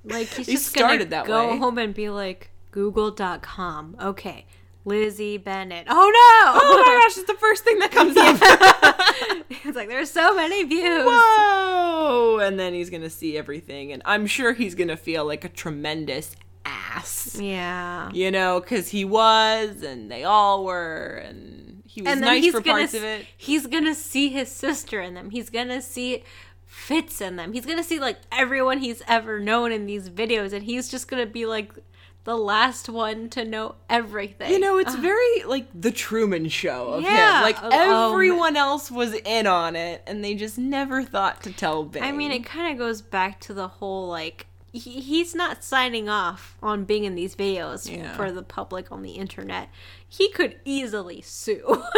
Like 0.05 0.29
he's 0.29 0.47
He 0.47 0.53
just 0.55 0.67
started 0.69 1.11
gonna 1.11 1.11
that 1.11 1.27
go 1.27 1.51
way. 1.51 1.59
home 1.59 1.79
and 1.79 1.93
be 1.95 2.09
like, 2.09 2.51
Google.com. 2.71 3.97
Okay. 4.01 4.47
Lizzie 4.85 5.37
Bennet. 5.37 5.87
Oh 5.89 5.95
no! 5.95 6.61
oh 6.61 6.83
my 6.87 7.01
gosh, 7.05 7.19
it's 7.19 7.27
the 7.27 7.35
first 7.39 7.65
thing 7.65 7.79
that 7.81 7.91
comes 7.91 8.17
up. 8.17 9.45
it's 9.65 9.77
like 9.77 9.89
there's 9.89 10.11
so 10.11 10.35
many 10.35 10.65
views. 10.65 11.05
Whoa! 11.07 12.39
And 12.43 12.59
then 12.59 12.73
he's 12.75 12.91
gonna 12.91 13.11
see 13.11 13.37
everything, 13.37 13.93
and 13.93 14.03
I'm 14.05 14.27
sure 14.27 14.53
he's 14.53 14.75
gonna 14.75 14.97
feel 14.97 15.25
like 15.27 15.45
a 15.45 15.49
tremendous 15.49 16.35
ass. 16.65 17.39
Yeah. 17.41 18.11
You 18.13 18.31
know, 18.31 18.61
because 18.61 18.89
he 18.89 19.05
was, 19.05 19.83
and 19.83 20.11
they 20.11 20.25
all 20.25 20.65
were, 20.65 21.23
and 21.27 21.83
he 21.87 22.03
was 22.03 22.13
and 22.13 22.21
nice 22.23 22.45
he's 22.45 22.55
for 22.55 22.61
gonna 22.61 22.79
parts 22.79 22.95
of 22.95 23.03
it. 23.03 23.27
he's 23.37 23.67
gonna 23.67 23.95
see 23.95 24.29
his 24.31 24.51
sister 24.51 25.01
in 25.01 25.15
them. 25.15 25.31
He's 25.31 25.51
gonna 25.51 25.83
see 25.83 26.25
Fitz 26.67 27.21
in 27.21 27.37
them. 27.37 27.53
He's 27.53 27.67
gonna 27.67 27.83
see 27.83 27.99
like 27.99 28.19
everyone 28.33 28.79
he's 28.79 29.03
ever 29.09 29.41
known 29.41 29.73
in 29.73 29.87
these 29.87 30.09
videos, 30.09 30.53
and 30.53 30.65
he's 30.65 30.89
just 30.89 31.09
gonna 31.09 31.27
be 31.27 31.45
like 31.45 31.73
the 32.25 32.37
last 32.37 32.89
one 32.89 33.29
to 33.31 33.45
know 33.45 33.77
everything. 33.89 34.51
You 34.51 34.59
know, 34.59 34.79
it's 34.79 34.95
ah. 34.95 35.01
very 35.01 35.43
like 35.45 35.67
the 35.75 35.91
Truman 35.91 36.49
Show 36.49 36.89
of 36.95 37.03
Yeah. 37.03 37.39
him. 37.39 37.43
Like 37.45 37.57
Oh, 37.63 38.13
everyone 38.13 38.57
else 38.57 38.91
was 38.91 39.15
in 39.15 39.47
on 39.47 39.77
it, 39.77 40.03
and 40.07 40.23
they 40.25 40.35
just 40.35 40.59
never 40.59 41.03
thought 41.03 41.43
to 41.45 41.53
tell 41.53 41.85
Bing. 41.85 42.03
I 42.03 42.13
mean, 42.13 42.31
it 42.31 42.45
kind 42.45 42.73
of 42.73 42.79
goes 42.79 43.01
back 43.03 43.41
to 43.41 43.55
the 43.55 43.69
whole 43.69 44.09
like 44.09 44.47
he, 44.73 45.01
he's 45.01 45.35
not 45.35 45.65
signing 45.65 46.09
off 46.09 46.57
on 46.63 46.85
being 46.85 47.03
in 47.05 47.17
these 47.17 47.35
videos 47.35 47.91
Yeah. 47.91 48.15
for 48.15 48.31
the 48.31 48.43
public 48.43 48.93
on 48.93 49.03
the 49.03 49.13
internet. 49.13 49.69
He 50.09 50.31
could 50.31 50.61
easily 50.65 51.21
sue. 51.23 51.83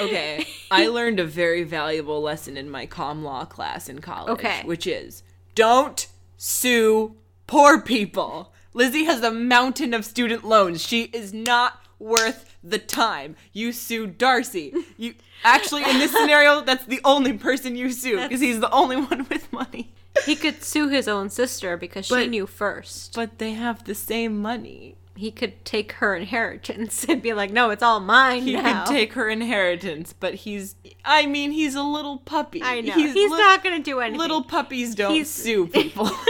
Okay, 0.00 0.46
I 0.70 0.86
learned 0.86 1.18
a 1.18 1.24
very 1.24 1.64
valuable 1.64 2.22
lesson 2.22 2.56
in 2.56 2.70
my 2.70 2.86
com 2.86 3.24
law 3.24 3.44
class 3.44 3.88
in 3.88 3.98
college. 3.98 4.34
Okay. 4.34 4.62
Which 4.64 4.86
is 4.86 5.24
don't 5.56 6.06
sue 6.36 7.16
poor 7.48 7.80
people. 7.80 8.52
Lizzie 8.76 9.04
has 9.04 9.22
a 9.22 9.30
mountain 9.32 9.94
of 9.94 10.04
student 10.04 10.44
loans. 10.44 10.82
She 10.82 11.04
is 11.04 11.32
not 11.32 11.80
worth 11.98 12.56
the 12.62 12.78
time. 12.78 13.34
You 13.54 13.72
sue 13.72 14.06
Darcy. 14.06 14.74
You 14.98 15.14
actually 15.42 15.82
in 15.88 15.98
this 15.98 16.12
scenario, 16.12 16.60
that's 16.60 16.84
the 16.84 17.00
only 17.02 17.32
person 17.32 17.74
you 17.74 17.90
sue 17.90 18.20
because 18.20 18.40
he's 18.40 18.60
the 18.60 18.70
only 18.70 18.96
one 18.96 19.26
with 19.30 19.50
money. 19.50 19.94
he 20.26 20.36
could 20.36 20.62
sue 20.62 20.88
his 20.88 21.08
own 21.08 21.30
sister 21.30 21.78
because 21.78 22.04
she 22.06 22.26
knew 22.26 22.46
first. 22.46 23.14
But 23.14 23.38
they 23.38 23.52
have 23.52 23.84
the 23.84 23.94
same 23.94 24.40
money. 24.42 24.96
he 25.16 25.30
could 25.30 25.64
take 25.64 25.92
her 25.92 26.14
inheritance 26.14 27.04
and 27.08 27.22
be 27.22 27.32
like, 27.32 27.50
"No, 27.50 27.70
it's 27.70 27.82
all 27.82 28.00
mine 28.00 28.42
He 28.42 28.52
now." 28.56 28.84
could 28.84 28.92
take 28.92 29.14
her 29.14 29.30
inheritance, 29.30 30.12
but 30.12 30.34
he's 30.34 30.74
I 31.02 31.24
mean, 31.24 31.50
he's 31.52 31.74
a 31.74 31.82
little 31.82 32.18
puppy. 32.18 32.62
I 32.62 32.82
know 32.82 32.92
he's, 32.92 33.14
li- 33.14 33.28
not 33.28 33.64
gonna 33.64 33.78
do 33.78 34.00
anything. 34.00 34.18
Little 34.18 34.42
puppies 34.42 34.94
don't 34.94 35.14
He's- 35.14 35.30
sue 35.30 35.66
people. 35.68 36.10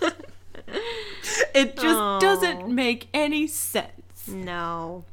it 1.56 1.76
just 1.76 1.86
Aw. 1.98 2.18
doesn't 2.18 2.68
make 2.68 3.08
any 3.14 3.46
sense. 3.46 4.28
no, 4.28 5.04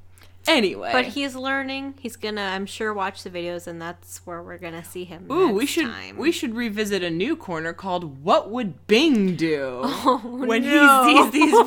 Anyway, 0.46 0.90
but 0.92 1.06
he's 1.06 1.36
learning. 1.36 1.94
He's 2.02 2.18
gonna, 2.18 2.42
I'm 2.42 2.66
sure, 2.66 2.94
watch 2.94 3.24
the 3.24 3.30
videos, 3.30 3.66
and 3.66 3.82
that's 3.82 4.18
where 4.26 4.44
we're 4.44 4.58
gonna 4.58 4.84
see 4.84 5.06
him. 5.06 5.26
Ooh, 5.32 5.46
next 5.48 5.56
we 5.58 5.66
should 5.66 5.86
time. 5.86 6.18
we 6.18 6.34
should 6.34 6.54
revisit 6.54 7.02
a 7.02 7.10
new 7.10 7.38
corner 7.38 7.72
called 7.72 8.22
"What 8.26 8.52
Would 8.52 8.86
Bing 8.88 9.38
Do?" 9.38 9.80
Oh, 9.86 10.18
when 10.46 10.64
no. 10.64 11.08
he 11.08 11.16
sees 11.24 11.32
these 11.32 11.54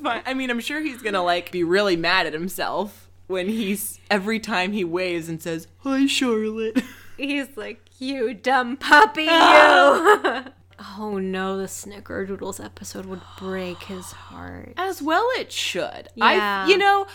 videos. 0.00 0.22
I 0.26 0.34
mean, 0.34 0.50
I'm 0.50 0.58
sure 0.58 0.80
he's 0.80 1.00
gonna 1.02 1.22
like 1.22 1.52
be 1.52 1.62
really 1.62 1.94
mad 1.94 2.26
at 2.26 2.32
himself 2.32 3.08
when 3.28 3.48
he's 3.48 4.00
every 4.10 4.40
time 4.40 4.72
he 4.72 4.82
waves 4.82 5.28
and 5.28 5.40
says, 5.40 5.68
"Hi, 5.84 6.06
Charlotte." 6.06 6.82
He's 7.16 7.54
like, 7.56 7.78
"You 8.00 8.32
dumb 8.34 8.76
puppy, 8.78 9.24
you." 9.24 10.44
Oh 10.98 11.18
no, 11.18 11.56
the 11.56 11.64
Snickerdoodles 11.64 12.64
episode 12.64 13.06
would 13.06 13.22
break 13.38 13.82
his 13.84 14.06
heart. 14.12 14.74
As 14.76 15.02
well, 15.02 15.26
it 15.38 15.52
should. 15.52 16.08
Yeah. 16.14 16.64
I, 16.66 16.68
you 16.68 16.78
know, 16.78 17.06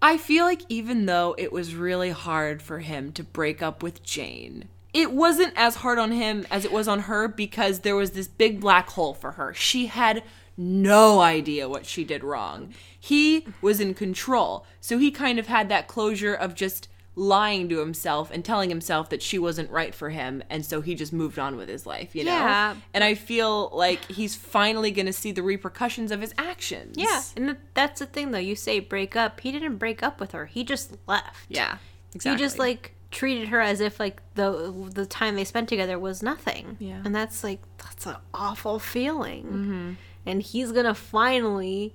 I 0.00 0.16
feel 0.16 0.44
like 0.44 0.62
even 0.68 1.06
though 1.06 1.34
it 1.38 1.52
was 1.52 1.74
really 1.74 2.10
hard 2.10 2.62
for 2.62 2.80
him 2.80 3.12
to 3.12 3.24
break 3.24 3.62
up 3.62 3.82
with 3.82 4.02
Jane, 4.02 4.68
it 4.92 5.12
wasn't 5.12 5.54
as 5.56 5.76
hard 5.76 5.98
on 5.98 6.12
him 6.12 6.46
as 6.50 6.64
it 6.64 6.72
was 6.72 6.88
on 6.88 7.00
her 7.00 7.28
because 7.28 7.80
there 7.80 7.96
was 7.96 8.10
this 8.10 8.28
big 8.28 8.60
black 8.60 8.90
hole 8.90 9.14
for 9.14 9.32
her. 9.32 9.54
She 9.54 9.86
had 9.86 10.22
no 10.56 11.20
idea 11.20 11.68
what 11.68 11.86
she 11.86 12.04
did 12.04 12.22
wrong. 12.22 12.74
He 12.98 13.46
was 13.62 13.80
in 13.80 13.94
control. 13.94 14.66
So 14.80 14.98
he 14.98 15.10
kind 15.10 15.38
of 15.38 15.46
had 15.46 15.68
that 15.68 15.88
closure 15.88 16.34
of 16.34 16.54
just 16.54 16.88
lying 17.14 17.68
to 17.68 17.78
himself 17.78 18.30
and 18.30 18.42
telling 18.44 18.70
himself 18.70 19.10
that 19.10 19.20
she 19.20 19.38
wasn't 19.38 19.70
right 19.70 19.94
for 19.94 20.08
him 20.08 20.42
and 20.48 20.64
so 20.64 20.80
he 20.80 20.94
just 20.94 21.12
moved 21.12 21.38
on 21.38 21.56
with 21.56 21.68
his 21.68 21.84
life, 21.84 22.14
you 22.16 22.24
know? 22.24 22.30
Yeah. 22.30 22.74
And 22.94 23.04
I 23.04 23.14
feel 23.14 23.68
like 23.74 24.02
he's 24.06 24.34
finally 24.34 24.90
to 25.06 25.12
see 25.12 25.30
the 25.32 25.42
repercussions 25.42 26.10
of 26.10 26.22
his 26.22 26.32
actions. 26.38 26.96
Yeah, 26.96 27.22
and 27.36 27.56
that's 27.74 28.00
the 28.00 28.06
thing 28.06 28.30
though. 28.30 28.38
You 28.38 28.56
say 28.56 28.80
break 28.80 29.14
up. 29.16 29.40
He 29.40 29.52
didn't 29.52 29.76
break 29.76 30.02
up 30.02 30.20
with 30.20 30.32
her. 30.32 30.46
He 30.46 30.64
just 30.64 30.96
left. 31.06 31.46
Yeah. 31.48 31.76
Exactly. 32.14 32.38
He 32.38 32.44
just 32.44 32.58
like 32.58 32.94
treated 33.10 33.48
her 33.48 33.60
as 33.60 33.80
if 33.80 34.00
like 34.00 34.22
the 34.34 34.90
the 34.94 35.04
time 35.06 35.36
they 35.36 35.44
spent 35.44 35.68
together 35.68 35.98
was 35.98 36.22
nothing. 36.22 36.76
Yeah. 36.78 37.02
And 37.04 37.14
that's 37.14 37.44
like 37.44 37.60
that's 37.78 38.06
an 38.06 38.16
awful 38.32 38.78
feeling. 38.78 39.44
Mm-hmm. 39.44 39.92
And 40.24 40.42
he's 40.42 40.72
gonna 40.72 40.94
finally 40.94 41.94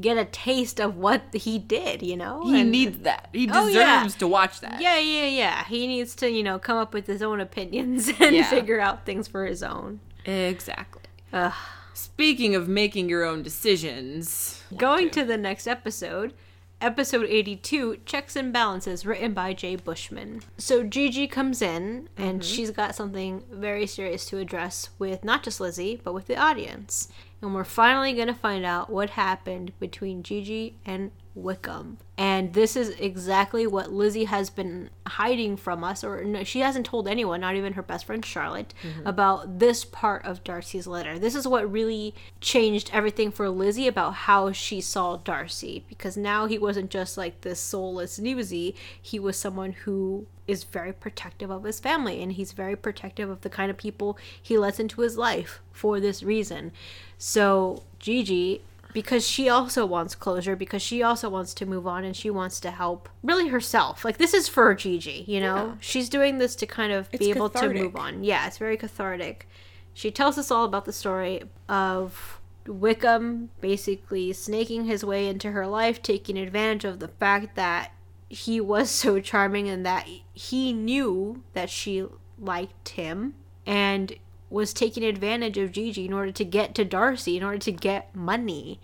get 0.00 0.16
a 0.16 0.24
taste 0.24 0.80
of 0.80 0.96
what 0.96 1.22
he 1.34 1.58
did. 1.58 2.02
You 2.02 2.16
know. 2.16 2.42
he 2.44 2.60
And- 2.60 2.70
needs 2.70 2.98
that. 3.00 3.28
He 3.32 3.48
Oh, 3.52 3.66
deserves 3.66 3.74
yeah. 4.14 4.18
to 4.18 4.28
watch 4.28 4.60
that. 4.60 4.80
Yeah, 4.80 4.98
yeah, 4.98 5.26
yeah. 5.26 5.64
He 5.64 5.86
needs 5.86 6.14
to 6.16 6.30
you 6.30 6.42
know 6.42 6.58
come 6.58 6.76
up 6.78 6.92
with 6.94 7.06
his 7.06 7.22
own 7.22 7.40
opinions 7.40 8.08
and 8.20 8.34
Yeah. 8.36 8.48
figure 8.48 8.80
out 8.80 9.04
things 9.06 9.26
for 9.28 9.44
his 9.46 9.62
own. 9.62 10.00
Exactly. 10.24 11.02
Ugh. 11.32 11.52
Speaking 11.94 12.54
of 12.54 12.68
making 12.68 13.08
your 13.08 13.24
own 13.24 13.42
decisions, 13.42 14.62
Going 14.76 15.10
to 15.10 15.24
the 15.24 15.36
next 15.36 15.66
episode, 15.66 16.32
episode 16.80 17.26
82 17.28 17.98
Checks 18.04 18.36
and 18.36 18.52
Balances, 18.52 19.04
written 19.04 19.32
by 19.32 19.52
Jay 19.52 19.76
Bushman. 19.76 20.42
So 20.56 20.82
Gigi 20.82 21.26
comes 21.26 21.62
in 21.62 22.08
and 22.16 22.40
mm-hmm. 22.40 22.54
she's 22.54 22.70
got 22.70 22.94
something 22.94 23.42
very 23.50 23.86
serious 23.86 24.26
to 24.26 24.38
address 24.38 24.90
with 24.98 25.24
not 25.24 25.42
just 25.42 25.60
Lizzie, 25.60 26.00
but 26.02 26.14
with 26.14 26.26
the 26.26 26.36
audience. 26.36 27.08
And 27.40 27.54
we're 27.54 27.64
finally 27.64 28.12
going 28.14 28.28
to 28.28 28.34
find 28.34 28.64
out 28.64 28.90
what 28.90 29.10
happened 29.10 29.72
between 29.78 30.22
Gigi 30.22 30.78
and 30.84 31.10
Wickham. 31.42 31.98
And 32.16 32.52
this 32.52 32.76
is 32.76 32.90
exactly 32.98 33.66
what 33.66 33.92
Lizzie 33.92 34.24
has 34.24 34.50
been 34.50 34.90
hiding 35.06 35.56
from 35.56 35.84
us, 35.84 36.02
or 36.02 36.24
no, 36.24 36.42
she 36.42 36.60
hasn't 36.60 36.86
told 36.86 37.06
anyone, 37.06 37.40
not 37.40 37.54
even 37.54 37.74
her 37.74 37.82
best 37.82 38.06
friend 38.06 38.24
Charlotte, 38.24 38.74
mm-hmm. 38.82 39.06
about 39.06 39.60
this 39.60 39.84
part 39.84 40.24
of 40.24 40.42
Darcy's 40.42 40.86
letter. 40.86 41.18
This 41.18 41.36
is 41.36 41.46
what 41.46 41.70
really 41.70 42.14
changed 42.40 42.90
everything 42.92 43.30
for 43.30 43.48
Lizzie 43.48 43.86
about 43.86 44.14
how 44.14 44.50
she 44.50 44.80
saw 44.80 45.16
Darcy, 45.16 45.84
because 45.88 46.16
now 46.16 46.46
he 46.46 46.58
wasn't 46.58 46.90
just 46.90 47.16
like 47.16 47.42
this 47.42 47.60
soulless 47.60 48.18
newsy, 48.18 48.74
he 49.00 49.20
was 49.20 49.36
someone 49.36 49.72
who 49.72 50.26
is 50.48 50.64
very 50.64 50.92
protective 50.92 51.50
of 51.50 51.62
his 51.62 51.78
family, 51.78 52.20
and 52.20 52.32
he's 52.32 52.52
very 52.52 52.74
protective 52.74 53.30
of 53.30 53.42
the 53.42 53.50
kind 53.50 53.70
of 53.70 53.76
people 53.76 54.18
he 54.42 54.58
lets 54.58 54.80
into 54.80 55.02
his 55.02 55.16
life 55.16 55.60
for 55.70 56.00
this 56.00 56.22
reason. 56.22 56.72
So, 57.16 57.84
Gigi 57.98 58.62
because 58.92 59.26
she 59.26 59.48
also 59.48 59.84
wants 59.84 60.14
closure 60.14 60.56
because 60.56 60.82
she 60.82 61.02
also 61.02 61.28
wants 61.28 61.54
to 61.54 61.66
move 61.66 61.86
on 61.86 62.04
and 62.04 62.16
she 62.16 62.30
wants 62.30 62.60
to 62.60 62.70
help 62.70 63.08
really 63.22 63.48
herself. 63.48 64.04
Like 64.04 64.18
this 64.18 64.34
is 64.34 64.48
for 64.48 64.74
gigi 64.74 65.24
you 65.26 65.40
know? 65.40 65.76
She's 65.80 66.08
doing 66.08 66.38
this 66.38 66.54
to 66.56 66.66
kind 66.66 66.92
of 66.92 67.08
It's 67.12 67.24
be 67.24 67.30
able 67.30 67.48
cathartic. 67.50 67.76
to 67.76 67.82
move 67.84 67.96
on. 67.96 68.24
Yeah 68.24 68.46
it's 68.46 68.58
very 68.58 68.76
cathartic. 68.76 69.48
She 69.94 70.10
tells 70.10 70.38
us 70.38 70.50
all 70.50 70.64
about 70.64 70.84
the 70.84 70.92
story 70.92 71.42
of 71.68 72.40
wickham 72.66 73.50
basically 73.60 74.32
snaking 74.32 74.84
his 74.84 75.02
way 75.04 75.26
into 75.26 75.52
her 75.52 75.66
life 75.66 76.02
taking 76.02 76.36
advantage 76.36 76.84
of 76.84 76.98
the 77.00 77.08
fact 77.08 77.56
that 77.56 77.92
he 78.28 78.60
was 78.60 78.90
so 78.90 79.20
charming 79.20 79.68
and 79.68 79.84
that 79.86 80.06
he 80.34 80.72
knew 80.72 81.42
that 81.54 81.70
she 81.70 82.06
liked 82.38 82.90
him. 82.90 83.34
And 83.66 84.14
was 84.50 84.72
taking 84.72 85.04
advantage 85.04 85.58
of 85.58 85.72
Gigi 85.72 86.06
in 86.06 86.12
order 86.12 86.32
to 86.32 86.44
get 86.44 86.74
to 86.76 86.84
Darcy, 86.84 87.36
in 87.36 87.42
order 87.42 87.58
to 87.58 87.72
get 87.72 88.14
money. 88.14 88.80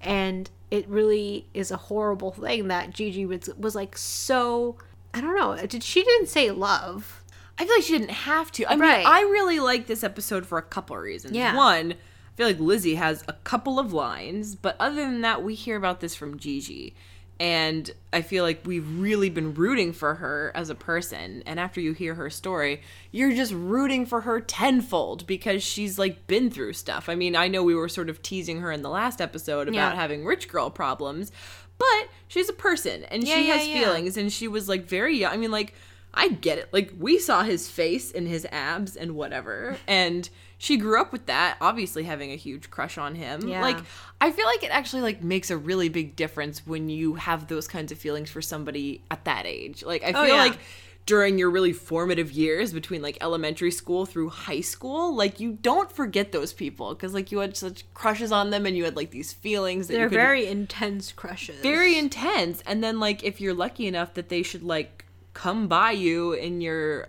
And 0.00 0.50
it 0.70 0.88
really 0.88 1.46
is 1.54 1.70
a 1.70 1.76
horrible 1.76 2.32
thing 2.32 2.68
that 2.68 2.90
Gigi 2.90 3.26
was, 3.26 3.50
was 3.58 3.74
like 3.74 3.96
so. 3.96 4.76
I 5.14 5.20
don't 5.20 5.36
know. 5.36 5.52
Uh, 5.52 5.66
did 5.66 5.82
she 5.82 6.02
didn't 6.02 6.28
say 6.28 6.50
love? 6.50 7.22
I 7.58 7.64
feel 7.66 7.74
like 7.76 7.84
she 7.84 7.98
didn't 7.98 8.10
have 8.10 8.50
to. 8.52 8.66
I 8.66 8.76
mean, 8.76 9.06
I 9.06 9.20
really 9.22 9.60
like 9.60 9.86
this 9.86 10.02
episode 10.02 10.46
for 10.46 10.58
a 10.58 10.62
couple 10.62 10.96
of 10.96 11.02
reasons. 11.02 11.36
Yeah. 11.36 11.54
One, 11.54 11.92
I 11.92 12.36
feel 12.36 12.46
like 12.46 12.58
Lizzie 12.58 12.94
has 12.94 13.22
a 13.28 13.34
couple 13.34 13.78
of 13.78 13.92
lines, 13.92 14.56
but 14.56 14.76
other 14.80 14.96
than 14.96 15.20
that, 15.20 15.44
we 15.44 15.54
hear 15.54 15.76
about 15.76 16.00
this 16.00 16.14
from 16.14 16.38
Gigi. 16.38 16.94
And 17.40 17.90
I 18.12 18.22
feel 18.22 18.44
like 18.44 18.60
we've 18.64 18.86
really 19.00 19.28
been 19.28 19.54
rooting 19.54 19.92
for 19.92 20.14
her 20.16 20.52
as 20.54 20.70
a 20.70 20.74
person. 20.76 21.42
And 21.44 21.58
after 21.58 21.80
you 21.80 21.92
hear 21.92 22.14
her 22.14 22.30
story, 22.30 22.82
you're 23.10 23.32
just 23.32 23.52
rooting 23.52 24.06
for 24.06 24.20
her 24.20 24.40
tenfold 24.40 25.26
because 25.26 25.62
she's 25.62 25.98
like 25.98 26.26
been 26.28 26.50
through 26.50 26.74
stuff. 26.74 27.08
I 27.08 27.16
mean, 27.16 27.34
I 27.34 27.48
know 27.48 27.64
we 27.64 27.74
were 27.74 27.88
sort 27.88 28.08
of 28.10 28.22
teasing 28.22 28.60
her 28.60 28.70
in 28.70 28.82
the 28.82 28.90
last 28.90 29.20
episode 29.20 29.66
about 29.68 29.74
Yeah. 29.74 29.94
having 29.96 30.24
rich 30.24 30.48
girl 30.48 30.70
problems, 30.70 31.32
but 31.78 32.08
she's 32.28 32.48
a 32.48 32.52
person 32.52 33.02
and 33.04 33.24
Yeah, 33.24 33.34
she 33.34 33.48
yeah, 33.48 33.54
has 33.56 33.66
feelings 33.66 34.16
and 34.16 34.32
she 34.32 34.46
was 34.46 34.68
like 34.68 34.84
very 34.84 35.16
young. 35.18 35.32
I 35.32 35.36
mean, 35.36 35.50
like, 35.50 35.74
I 36.14 36.28
get 36.28 36.58
it. 36.58 36.68
Like, 36.72 36.92
we 36.98 37.18
saw 37.18 37.42
his 37.42 37.68
face 37.70 38.12
and 38.12 38.28
his 38.28 38.46
abs 38.52 38.94
and 38.96 39.12
whatever. 39.16 39.78
And 39.88 40.28
she 40.62 40.76
grew 40.76 41.00
up 41.00 41.10
with 41.10 41.26
that, 41.26 41.56
obviously 41.60 42.04
having 42.04 42.30
a 42.30 42.36
huge 42.36 42.70
crush 42.70 42.96
on 42.96 43.16
him. 43.16 43.48
Yeah. 43.48 43.62
Like, 43.62 43.78
I 44.20 44.30
feel 44.30 44.46
like 44.46 44.62
it 44.62 44.70
actually 44.70 45.02
like 45.02 45.20
makes 45.20 45.50
a 45.50 45.56
really 45.56 45.88
big 45.88 46.14
difference 46.14 46.64
when 46.64 46.88
you 46.88 47.14
have 47.16 47.48
those 47.48 47.66
kinds 47.66 47.90
of 47.90 47.98
feelings 47.98 48.30
for 48.30 48.40
somebody 48.40 49.02
at 49.10 49.24
that 49.24 49.44
age. 49.44 49.82
Like, 49.82 50.04
I 50.04 50.10
oh, 50.10 50.12
feel 50.12 50.22
Oh, 50.22 50.26
yeah. 50.26 50.42
like 50.42 50.58
during 51.04 51.36
your 51.36 51.50
really 51.50 51.72
formative 51.72 52.30
years 52.30 52.72
between 52.72 53.02
like 53.02 53.18
elementary 53.20 53.72
school 53.72 54.06
through 54.06 54.28
high 54.28 54.60
school, 54.60 55.12
like 55.16 55.40
you 55.40 55.58
don't 55.62 55.90
forget 55.90 56.30
those 56.30 56.52
people 56.52 56.94
because 56.94 57.12
like 57.12 57.32
you 57.32 57.38
had 57.40 57.56
such 57.56 57.82
crushes 57.92 58.30
on 58.30 58.50
them 58.50 58.64
and 58.64 58.76
you 58.76 58.84
had 58.84 58.94
like 58.94 59.10
these 59.10 59.32
feelings 59.32 59.88
that 59.88 59.94
They're 59.94 60.04
you 60.04 60.10
could 60.10 60.14
very 60.14 60.46
intense 60.46 61.10
crushes. 61.10 61.60
very 61.60 61.98
intense 61.98 62.62
and 62.68 62.84
then 62.84 63.00
like 63.00 63.24
if 63.24 63.40
you're 63.40 63.52
lucky 63.52 63.88
enough 63.88 64.14
that 64.14 64.28
they 64.28 64.44
should 64.44 64.62
like 64.62 65.04
come 65.34 65.66
by 65.66 65.90
you 65.90 66.34
in 66.34 66.60
your 66.60 67.08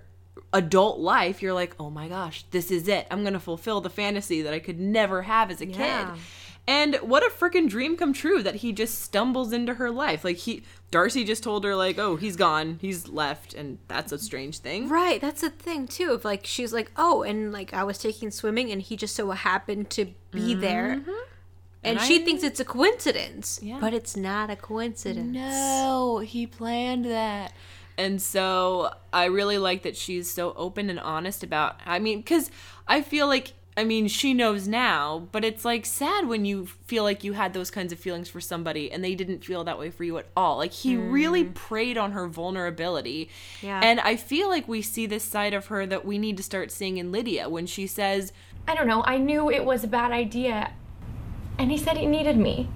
adult 0.52 1.00
life, 1.00 1.42
you're 1.42 1.54
like, 1.54 1.76
oh 1.80 1.90
my 1.90 2.08
gosh, 2.08 2.46
this 2.52 2.72
is 2.72 2.88
it. 2.88 3.08
I'm 3.12 3.22
going 3.22 3.34
to 3.34 3.40
fulfill 3.40 3.82
the 3.82 3.90
fantasy 3.90 4.42
that 4.44 4.54
I 4.54 4.60
could 4.60 4.80
never 4.80 5.24
have 5.24 5.52
as 5.52 5.62
a 5.62 5.66
Yeah. 5.68 6.12
kid. 6.14 6.22
And 6.66 6.96
what 6.98 7.24
a 7.26 7.30
freaking 7.30 7.68
dream 7.68 7.98
come 7.98 8.14
true 8.14 8.42
that 8.42 8.56
he 8.56 8.72
just 8.72 9.02
stumbles 9.02 9.52
into 9.52 9.74
her 9.74 9.92
life. 9.92 10.24
Like 10.24 10.38
he 10.38 10.64
Darcy 10.92 11.26
just 11.26 11.44
told 11.44 11.66
her 11.66 11.76
like, 11.76 12.00
"Oh, 12.00 12.16
he's 12.16 12.38
gone. 12.38 12.78
He's 12.80 13.10
left." 13.10 13.54
And 13.54 13.80
that's 13.90 14.14
a 14.14 14.18
strange 14.18 14.60
thing. 14.60 14.88
Right, 14.88 15.20
that's 15.20 15.42
the 15.42 15.50
thing 15.50 15.88
too. 15.90 16.14
If 16.14 16.24
like 16.24 16.46
she's 16.46 16.72
like, 16.72 16.90
oh, 16.96 17.22
and 17.24 17.52
like 17.52 17.74
I 17.74 17.84
was 17.84 17.98
taking 17.98 18.32
swimming, 18.32 18.72
and 18.72 18.82
he 18.82 18.96
just 18.96 19.14
so 19.14 19.32
happened 19.32 19.90
to 19.90 20.06
be 20.32 20.54
there, 20.56 20.92
and, 20.92 21.02
Mm-hmm. 21.02 21.12
And 21.86 22.00
she 22.00 22.22
I- 22.22 22.24
thinks 22.24 22.44
it's 22.44 22.62
a 22.62 22.66
coincidence, 22.66 23.60
Yeah. 23.62 23.80
but 23.82 23.94
it's 23.94 24.16
not 24.16 24.50
a 24.50 24.56
coincidence. 24.56 25.34
No, 25.34 26.20
he 26.20 26.48
planned 26.48 27.04
that. 27.04 27.52
And 27.98 28.22
so 28.22 28.94
I 29.12 29.26
really 29.26 29.58
like 29.58 29.84
that 29.84 29.96
she's 29.96 30.30
so 30.30 30.54
open 30.56 30.90
and 30.90 31.00
honest 31.00 31.44
about 31.44 31.80
I 31.86 32.00
mean 32.00 32.24
cuz 32.24 32.50
I 32.88 33.02
feel 33.02 33.28
like 33.28 33.54
I 33.76 33.84
mean 33.84 34.08
she 34.08 34.34
knows 34.34 34.68
now, 34.68 35.28
but 35.32 35.44
it's 35.44 35.66
like 35.66 35.86
sad 35.86 36.28
when 36.28 36.46
you 36.46 36.68
feel 36.86 37.04
like 37.04 37.24
you 37.24 37.34
had 37.34 37.54
those 37.54 37.72
kinds 37.72 37.92
of 37.92 38.00
feelings 38.00 38.30
for 38.30 38.40
somebody 38.40 38.92
and 38.92 39.04
they 39.04 39.16
didn't 39.16 39.44
feel 39.44 39.64
that 39.64 39.80
way 39.80 39.90
for 39.90 40.04
you 40.04 40.18
at 40.18 40.28
all. 40.36 40.58
Like 40.58 40.72
he 40.72 40.96
really 40.96 41.44
mm. 41.44 41.54
preyed 41.54 41.98
on 41.98 42.12
her 42.12 42.28
vulnerability. 42.28 43.30
Yeah. 43.62 43.80
And 43.84 44.00
I 44.00 44.16
feel 44.16 44.48
like 44.50 44.68
we 44.68 44.82
see 44.82 45.06
this 45.06 45.24
side 45.24 45.54
of 45.54 45.68
her 45.68 45.86
that 45.86 46.06
we 46.06 46.18
need 46.18 46.38
to 46.38 46.44
start 46.44 46.72
seeing 46.72 46.98
in 46.98 47.12
Lydia 47.12 47.50
when 47.50 47.66
she 47.66 47.88
says 47.88 48.32
I 48.68 48.76
don't 48.76 48.88
know. 48.88 49.04
I 49.04 49.18
knew 49.18 49.52
it 49.52 49.66
was 49.66 49.84
a 49.84 49.88
bad 49.88 50.12
idea. 50.12 50.72
And 51.58 51.70
he 51.70 51.78
said 51.78 51.98
he 51.98 52.06
needed 52.06 52.38
me. 52.38 52.70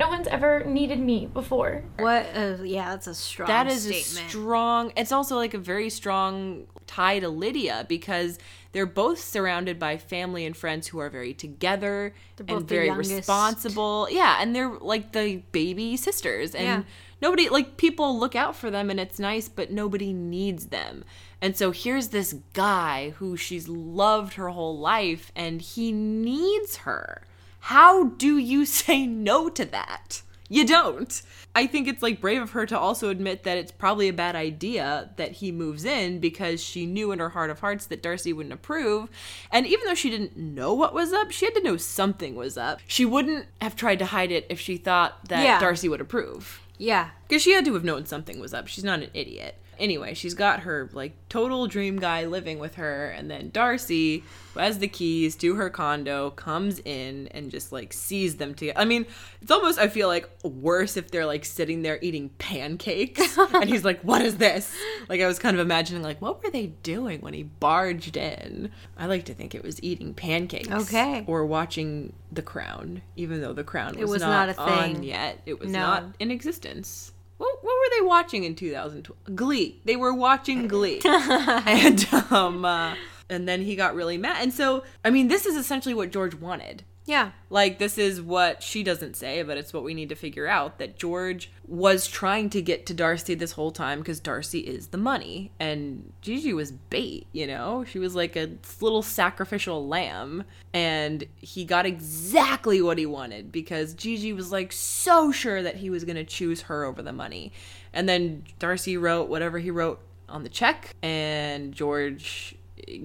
No 0.00 0.08
one's 0.08 0.26
ever 0.28 0.64
needed 0.64 0.98
me 0.98 1.26
before. 1.26 1.84
What? 1.98 2.26
Uh, 2.34 2.56
yeah, 2.64 2.90
that's 2.90 3.06
a 3.06 3.14
strong. 3.14 3.48
that 3.48 3.66
is 3.66 3.82
statement. 3.82 4.26
a 4.26 4.30
strong 4.30 4.92
it's 4.96 5.12
also 5.12 5.36
like 5.36 5.52
a 5.54 5.58
very 5.58 5.90
strong 5.90 6.66
tie 6.86 7.20
to 7.20 7.28
lydia 7.28 7.84
because 7.88 8.38
they're 8.72 8.86
both 8.86 9.20
surrounded 9.20 9.78
by 9.78 9.96
family 9.98 10.44
and 10.46 10.56
friends 10.56 10.88
who 10.88 10.98
are 10.98 11.10
very 11.10 11.34
together 11.34 12.14
They're 12.36 12.46
both 12.46 12.58
and 12.60 12.68
very 12.68 12.86
youngest. 12.86 13.12
responsible 13.12 14.08
yeah 14.10 14.38
and 14.40 14.56
they're 14.56 14.70
like 14.80 15.12
the 15.12 15.36
baby 15.52 15.96
sisters 15.96 16.54
and 16.54 16.64
Yeah. 16.64 16.82
nobody 17.22 17.48
like 17.48 17.76
people 17.76 18.18
look 18.18 18.34
out 18.34 18.56
for 18.56 18.70
them 18.70 18.90
and 18.90 18.98
it's 18.98 19.18
nice 19.20 19.48
but 19.48 19.70
nobody 19.70 20.12
needs 20.12 20.66
them 20.66 21.04
and 21.40 21.56
so 21.56 21.70
here's 21.70 22.08
this 22.08 22.34
guy 22.54 23.10
who 23.18 23.36
she's 23.36 23.68
loved 23.68 24.34
her 24.34 24.48
whole 24.48 24.76
life 24.78 25.30
and 25.36 25.60
he 25.62 25.92
needs 25.92 26.78
her 26.78 27.22
how 27.60 28.04
do 28.04 28.36
you 28.38 28.64
say 28.80 29.06
no 29.06 29.48
to 29.48 29.64
that 29.64 30.22
you 30.52 30.66
don't. 30.66 31.22
I 31.54 31.68
think 31.68 31.86
it's 31.86 32.02
like 32.02 32.20
brave 32.20 32.42
of 32.42 32.50
her 32.50 32.66
to 32.66 32.76
also 32.76 33.08
admit 33.08 33.44
that 33.44 33.56
it's 33.56 33.70
probably 33.70 34.08
a 34.08 34.12
bad 34.12 34.34
idea 34.34 35.10
that 35.14 35.30
he 35.30 35.52
moves 35.52 35.84
in 35.84 36.18
because 36.18 36.60
she 36.60 36.86
knew 36.86 37.12
in 37.12 37.20
her 37.20 37.28
heart 37.28 37.50
of 37.50 37.60
hearts 37.60 37.86
that 37.86 38.02
Darcy 38.02 38.32
wouldn't 38.32 38.52
approve. 38.52 39.08
And 39.52 39.64
even 39.64 39.86
though 39.86 39.94
she 39.94 40.10
didn't 40.10 40.36
know 40.36 40.74
what 40.74 40.92
was 40.92 41.12
up, 41.12 41.30
she 41.30 41.46
had 41.46 41.54
to 41.54 41.62
know 41.62 41.76
something 41.76 42.34
was 42.34 42.58
up. 42.58 42.80
She 42.88 43.04
wouldn't 43.04 43.46
have 43.62 43.76
tried 43.76 44.00
to 44.00 44.06
hide 44.06 44.32
it 44.32 44.44
if 44.50 44.58
she 44.58 44.76
thought 44.76 45.28
that 45.28 45.44
Yeah. 45.44 45.60
Darcy 45.60 45.88
would 45.88 46.00
approve. 46.00 46.60
Yeah, 46.78 47.10
Because 47.30 47.42
she 47.44 47.52
had 47.52 47.64
to 47.66 47.74
have 47.74 47.84
known 47.84 48.06
something 48.06 48.40
was 48.40 48.52
up. 48.52 48.66
She's 48.66 48.82
not 48.82 48.98
an 49.04 49.10
idiot. 49.14 49.54
Anyway, 49.78 50.12
she's 50.14 50.34
got 50.34 50.60
her 50.60 50.90
like 50.92 51.12
total 51.30 51.66
dream 51.68 51.98
guy 52.00 52.26
living 52.26 52.58
with 52.58 52.74
her, 52.74 53.06
and 53.10 53.30
then 53.30 53.50
Darcy, 53.50 54.24
who 54.52 54.58
has 54.60 54.78
the 54.80 54.88
keys 54.88 55.36
to 55.36 55.54
her 55.54 55.70
condo, 55.70 56.30
comes 56.32 56.80
in 56.80 57.28
and 57.28 57.50
just 57.52 57.70
like 57.72 57.92
sees 57.92 58.36
them 58.36 58.52
together. 58.52 58.78
I 58.78 58.84
mean, 58.84 59.06
it's 59.40 59.50
almost 59.50 59.78
I 59.78 59.86
feel 59.88 60.08
like 60.08 60.28
worse 60.42 60.96
if 60.98 61.10
they're 61.12 61.24
like 61.24 61.44
sitting 61.46 61.80
there 61.82 61.98
eating 62.02 62.28
pancakes, 62.38 63.38
and 63.54 63.70
he's 63.70 63.84
like, 63.84 64.00
"What 64.02 64.20
is 64.22 64.36
this?" 64.36 64.76
Like 65.08 65.20
I 65.22 65.26
was 65.28 65.38
kind 65.38 65.56
of 65.56 65.60
imagining 65.64 66.02
like, 66.02 66.20
what 66.20 66.42
were 66.44 66.50
they 66.50 66.66
doing 66.82 67.20
when 67.20 67.32
he 67.32 67.44
barged 67.44 68.16
in? 68.18 68.70
I 68.98 69.06
like 69.06 69.24
to 69.26 69.34
think 69.34 69.54
it 69.54 69.62
was 69.62 69.80
eating 69.84 70.12
pancakes, 70.14 70.68
Okay. 70.68 71.24
or 71.28 71.46
watching 71.46 72.12
The 72.32 72.42
Crown, 72.42 73.00
even 73.16 73.40
though 73.40 73.54
The 73.54 73.64
Crown 73.64 73.96
was, 73.98 74.10
was 74.10 74.20
not, 74.20 74.48
not 74.48 74.56
a 74.56 74.60
on 74.60 74.94
thing. 74.96 75.04
yet. 75.04 75.40
It 75.46 75.58
was 75.60 75.70
No. 75.70 75.78
not 75.78 76.04
in 76.18 76.30
existence. 76.30 77.12
What, 77.40 77.64
what 77.64 77.72
were 77.72 77.98
they 77.98 78.06
watching 78.06 78.44
in 78.44 78.54
2012? 78.54 79.34
Glee. 79.34 79.80
They 79.86 79.96
were 79.96 80.12
watching 80.12 80.68
Glee. 80.68 81.00
and 81.06 82.06
um 82.30 82.66
uh, 82.66 82.94
and 83.30 83.48
then 83.48 83.62
he 83.62 83.76
got 83.76 83.94
really 83.94 84.18
mad. 84.18 84.42
And 84.42 84.52
so, 84.52 84.84
I 85.02 85.08
mean, 85.08 85.28
this 85.28 85.46
is 85.46 85.56
essentially 85.56 85.94
what 85.94 86.12
George 86.12 86.34
wanted. 86.34 86.84
Yeah, 87.10 87.32
Like 87.50 87.80
this 87.80 87.98
is 87.98 88.22
what 88.22 88.62
she 88.62 88.84
doesn't 88.84 89.16
say, 89.16 89.42
but 89.42 89.58
it's 89.58 89.72
what 89.72 89.82
we 89.82 89.94
need 89.94 90.10
to 90.10 90.14
figure 90.14 90.46
out 90.46 90.78
that 90.78 90.96
George 90.96 91.50
was 91.66 92.06
trying 92.06 92.48
to 92.50 92.62
get 92.62 92.86
to 92.86 92.94
Darcy 92.94 93.34
this 93.34 93.50
whole 93.50 93.72
time 93.72 93.98
because 93.98 94.20
Darcy 94.20 94.60
is 94.60 94.86
the 94.88 94.96
money 94.96 95.50
and 95.58 96.12
Gigi 96.20 96.52
was 96.52 96.70
bait, 96.70 97.26
you 97.32 97.48
know? 97.48 97.82
She 97.82 97.98
was 97.98 98.14
like 98.14 98.36
a 98.36 98.50
little 98.80 99.02
sacrificial 99.02 99.88
lamb 99.88 100.44
and 100.72 101.24
he 101.34 101.64
got 101.64 101.84
exactly 101.84 102.80
what 102.80 102.96
he 102.96 103.06
wanted 103.06 103.50
because 103.50 103.92
Gigi 103.94 104.32
was 104.32 104.52
like 104.52 104.70
so 104.70 105.32
sure 105.32 105.64
that 105.64 105.74
he 105.74 105.90
was 105.90 106.04
going 106.04 106.14
to 106.14 106.24
choose 106.24 106.62
her 106.62 106.84
over 106.84 107.02
the 107.02 107.12
money. 107.12 107.50
And 107.92 108.08
then 108.08 108.44
Darcy 108.60 108.96
wrote 108.96 109.28
whatever 109.28 109.58
he 109.58 109.72
wrote 109.72 109.98
on 110.28 110.44
the 110.44 110.48
check 110.48 110.94
and 111.02 111.72
George 111.74 112.54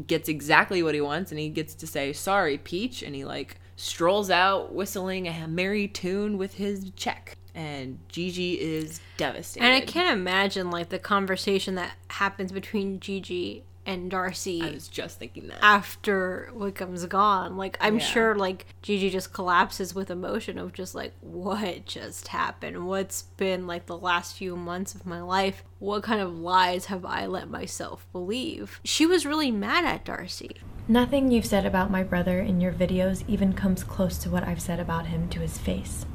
gets 0.05 0.29
exactly 0.29 0.83
what 0.83 0.93
he 0.93 1.01
wants 1.01 1.31
and 1.31 1.39
he 1.39 1.49
gets 1.49 1.73
to 1.73 1.87
say 1.87 2.13
sorry 2.13 2.57
peach 2.57 3.01
and 3.01 3.15
he 3.15 3.25
like 3.25 3.57
strolls 3.75 4.29
out 4.29 4.73
whistling 4.73 5.27
a 5.27 5.47
merry 5.47 5.87
tune 5.87 6.37
with 6.37 6.55
his 6.55 6.91
check. 6.95 7.37
And 7.53 7.99
gigi 8.09 8.59
is 8.59 8.99
devastated 9.15 9.65
and 9.65 9.73
I 9.73 9.79
can't 9.79 10.17
imagine 10.17 10.69
like 10.71 10.89
the 10.89 10.99
conversation 10.99 11.75
that 11.75 11.95
happens 12.09 12.51
between 12.51 12.99
Gigi 12.99 13.63
and 13.85 14.09
Darcy. 14.11 14.61
i 14.61 14.71
was 14.71 14.87
just 14.87 15.19
thinking 15.19 15.47
that 15.47 15.59
after 15.61 16.51
Wickham's 16.55 17.05
gone. 17.05 17.57
Like 17.57 17.77
I'm 17.79 17.99
Yeah. 17.99 18.05
sure 18.05 18.35
like 18.35 18.65
Gigi 18.81 19.09
just 19.09 19.33
collapses 19.33 19.93
with 19.93 20.09
emotion 20.09 20.57
of 20.57 20.73
just 20.73 20.95
like 20.95 21.13
what 21.21 21.85
just 21.85 22.29
happened? 22.29 22.87
What's 22.87 23.23
been 23.37 23.67
like 23.67 23.85
the 23.85 23.97
last 23.97 24.35
few 24.37 24.55
months 24.55 24.95
of 24.95 25.05
my 25.05 25.21
life? 25.21 25.63
What 25.79 26.03
kind 26.03 26.21
of 26.21 26.33
lies 26.37 26.85
have 26.85 27.05
I 27.05 27.25
let 27.25 27.49
myself 27.49 28.05
believe? 28.11 28.79
She 28.83 29.05
was 29.05 29.25
really 29.25 29.51
mad 29.51 29.85
at 29.85 30.05
Darcy. 30.05 30.57
Nothing 30.87 31.31
you've 31.31 31.45
said 31.45 31.65
about 31.65 31.89
my 31.89 32.03
brother 32.03 32.39
in 32.39 32.61
your 32.61 32.71
videos 32.71 33.23
even 33.27 33.53
comes 33.53 33.83
close 33.83 34.17
to 34.19 34.29
what 34.29 34.43
I've 34.43 34.61
said 34.61 34.79
about 34.79 35.07
him 35.07 35.27
to 35.29 35.39
his 35.39 35.57
face. 35.57 36.05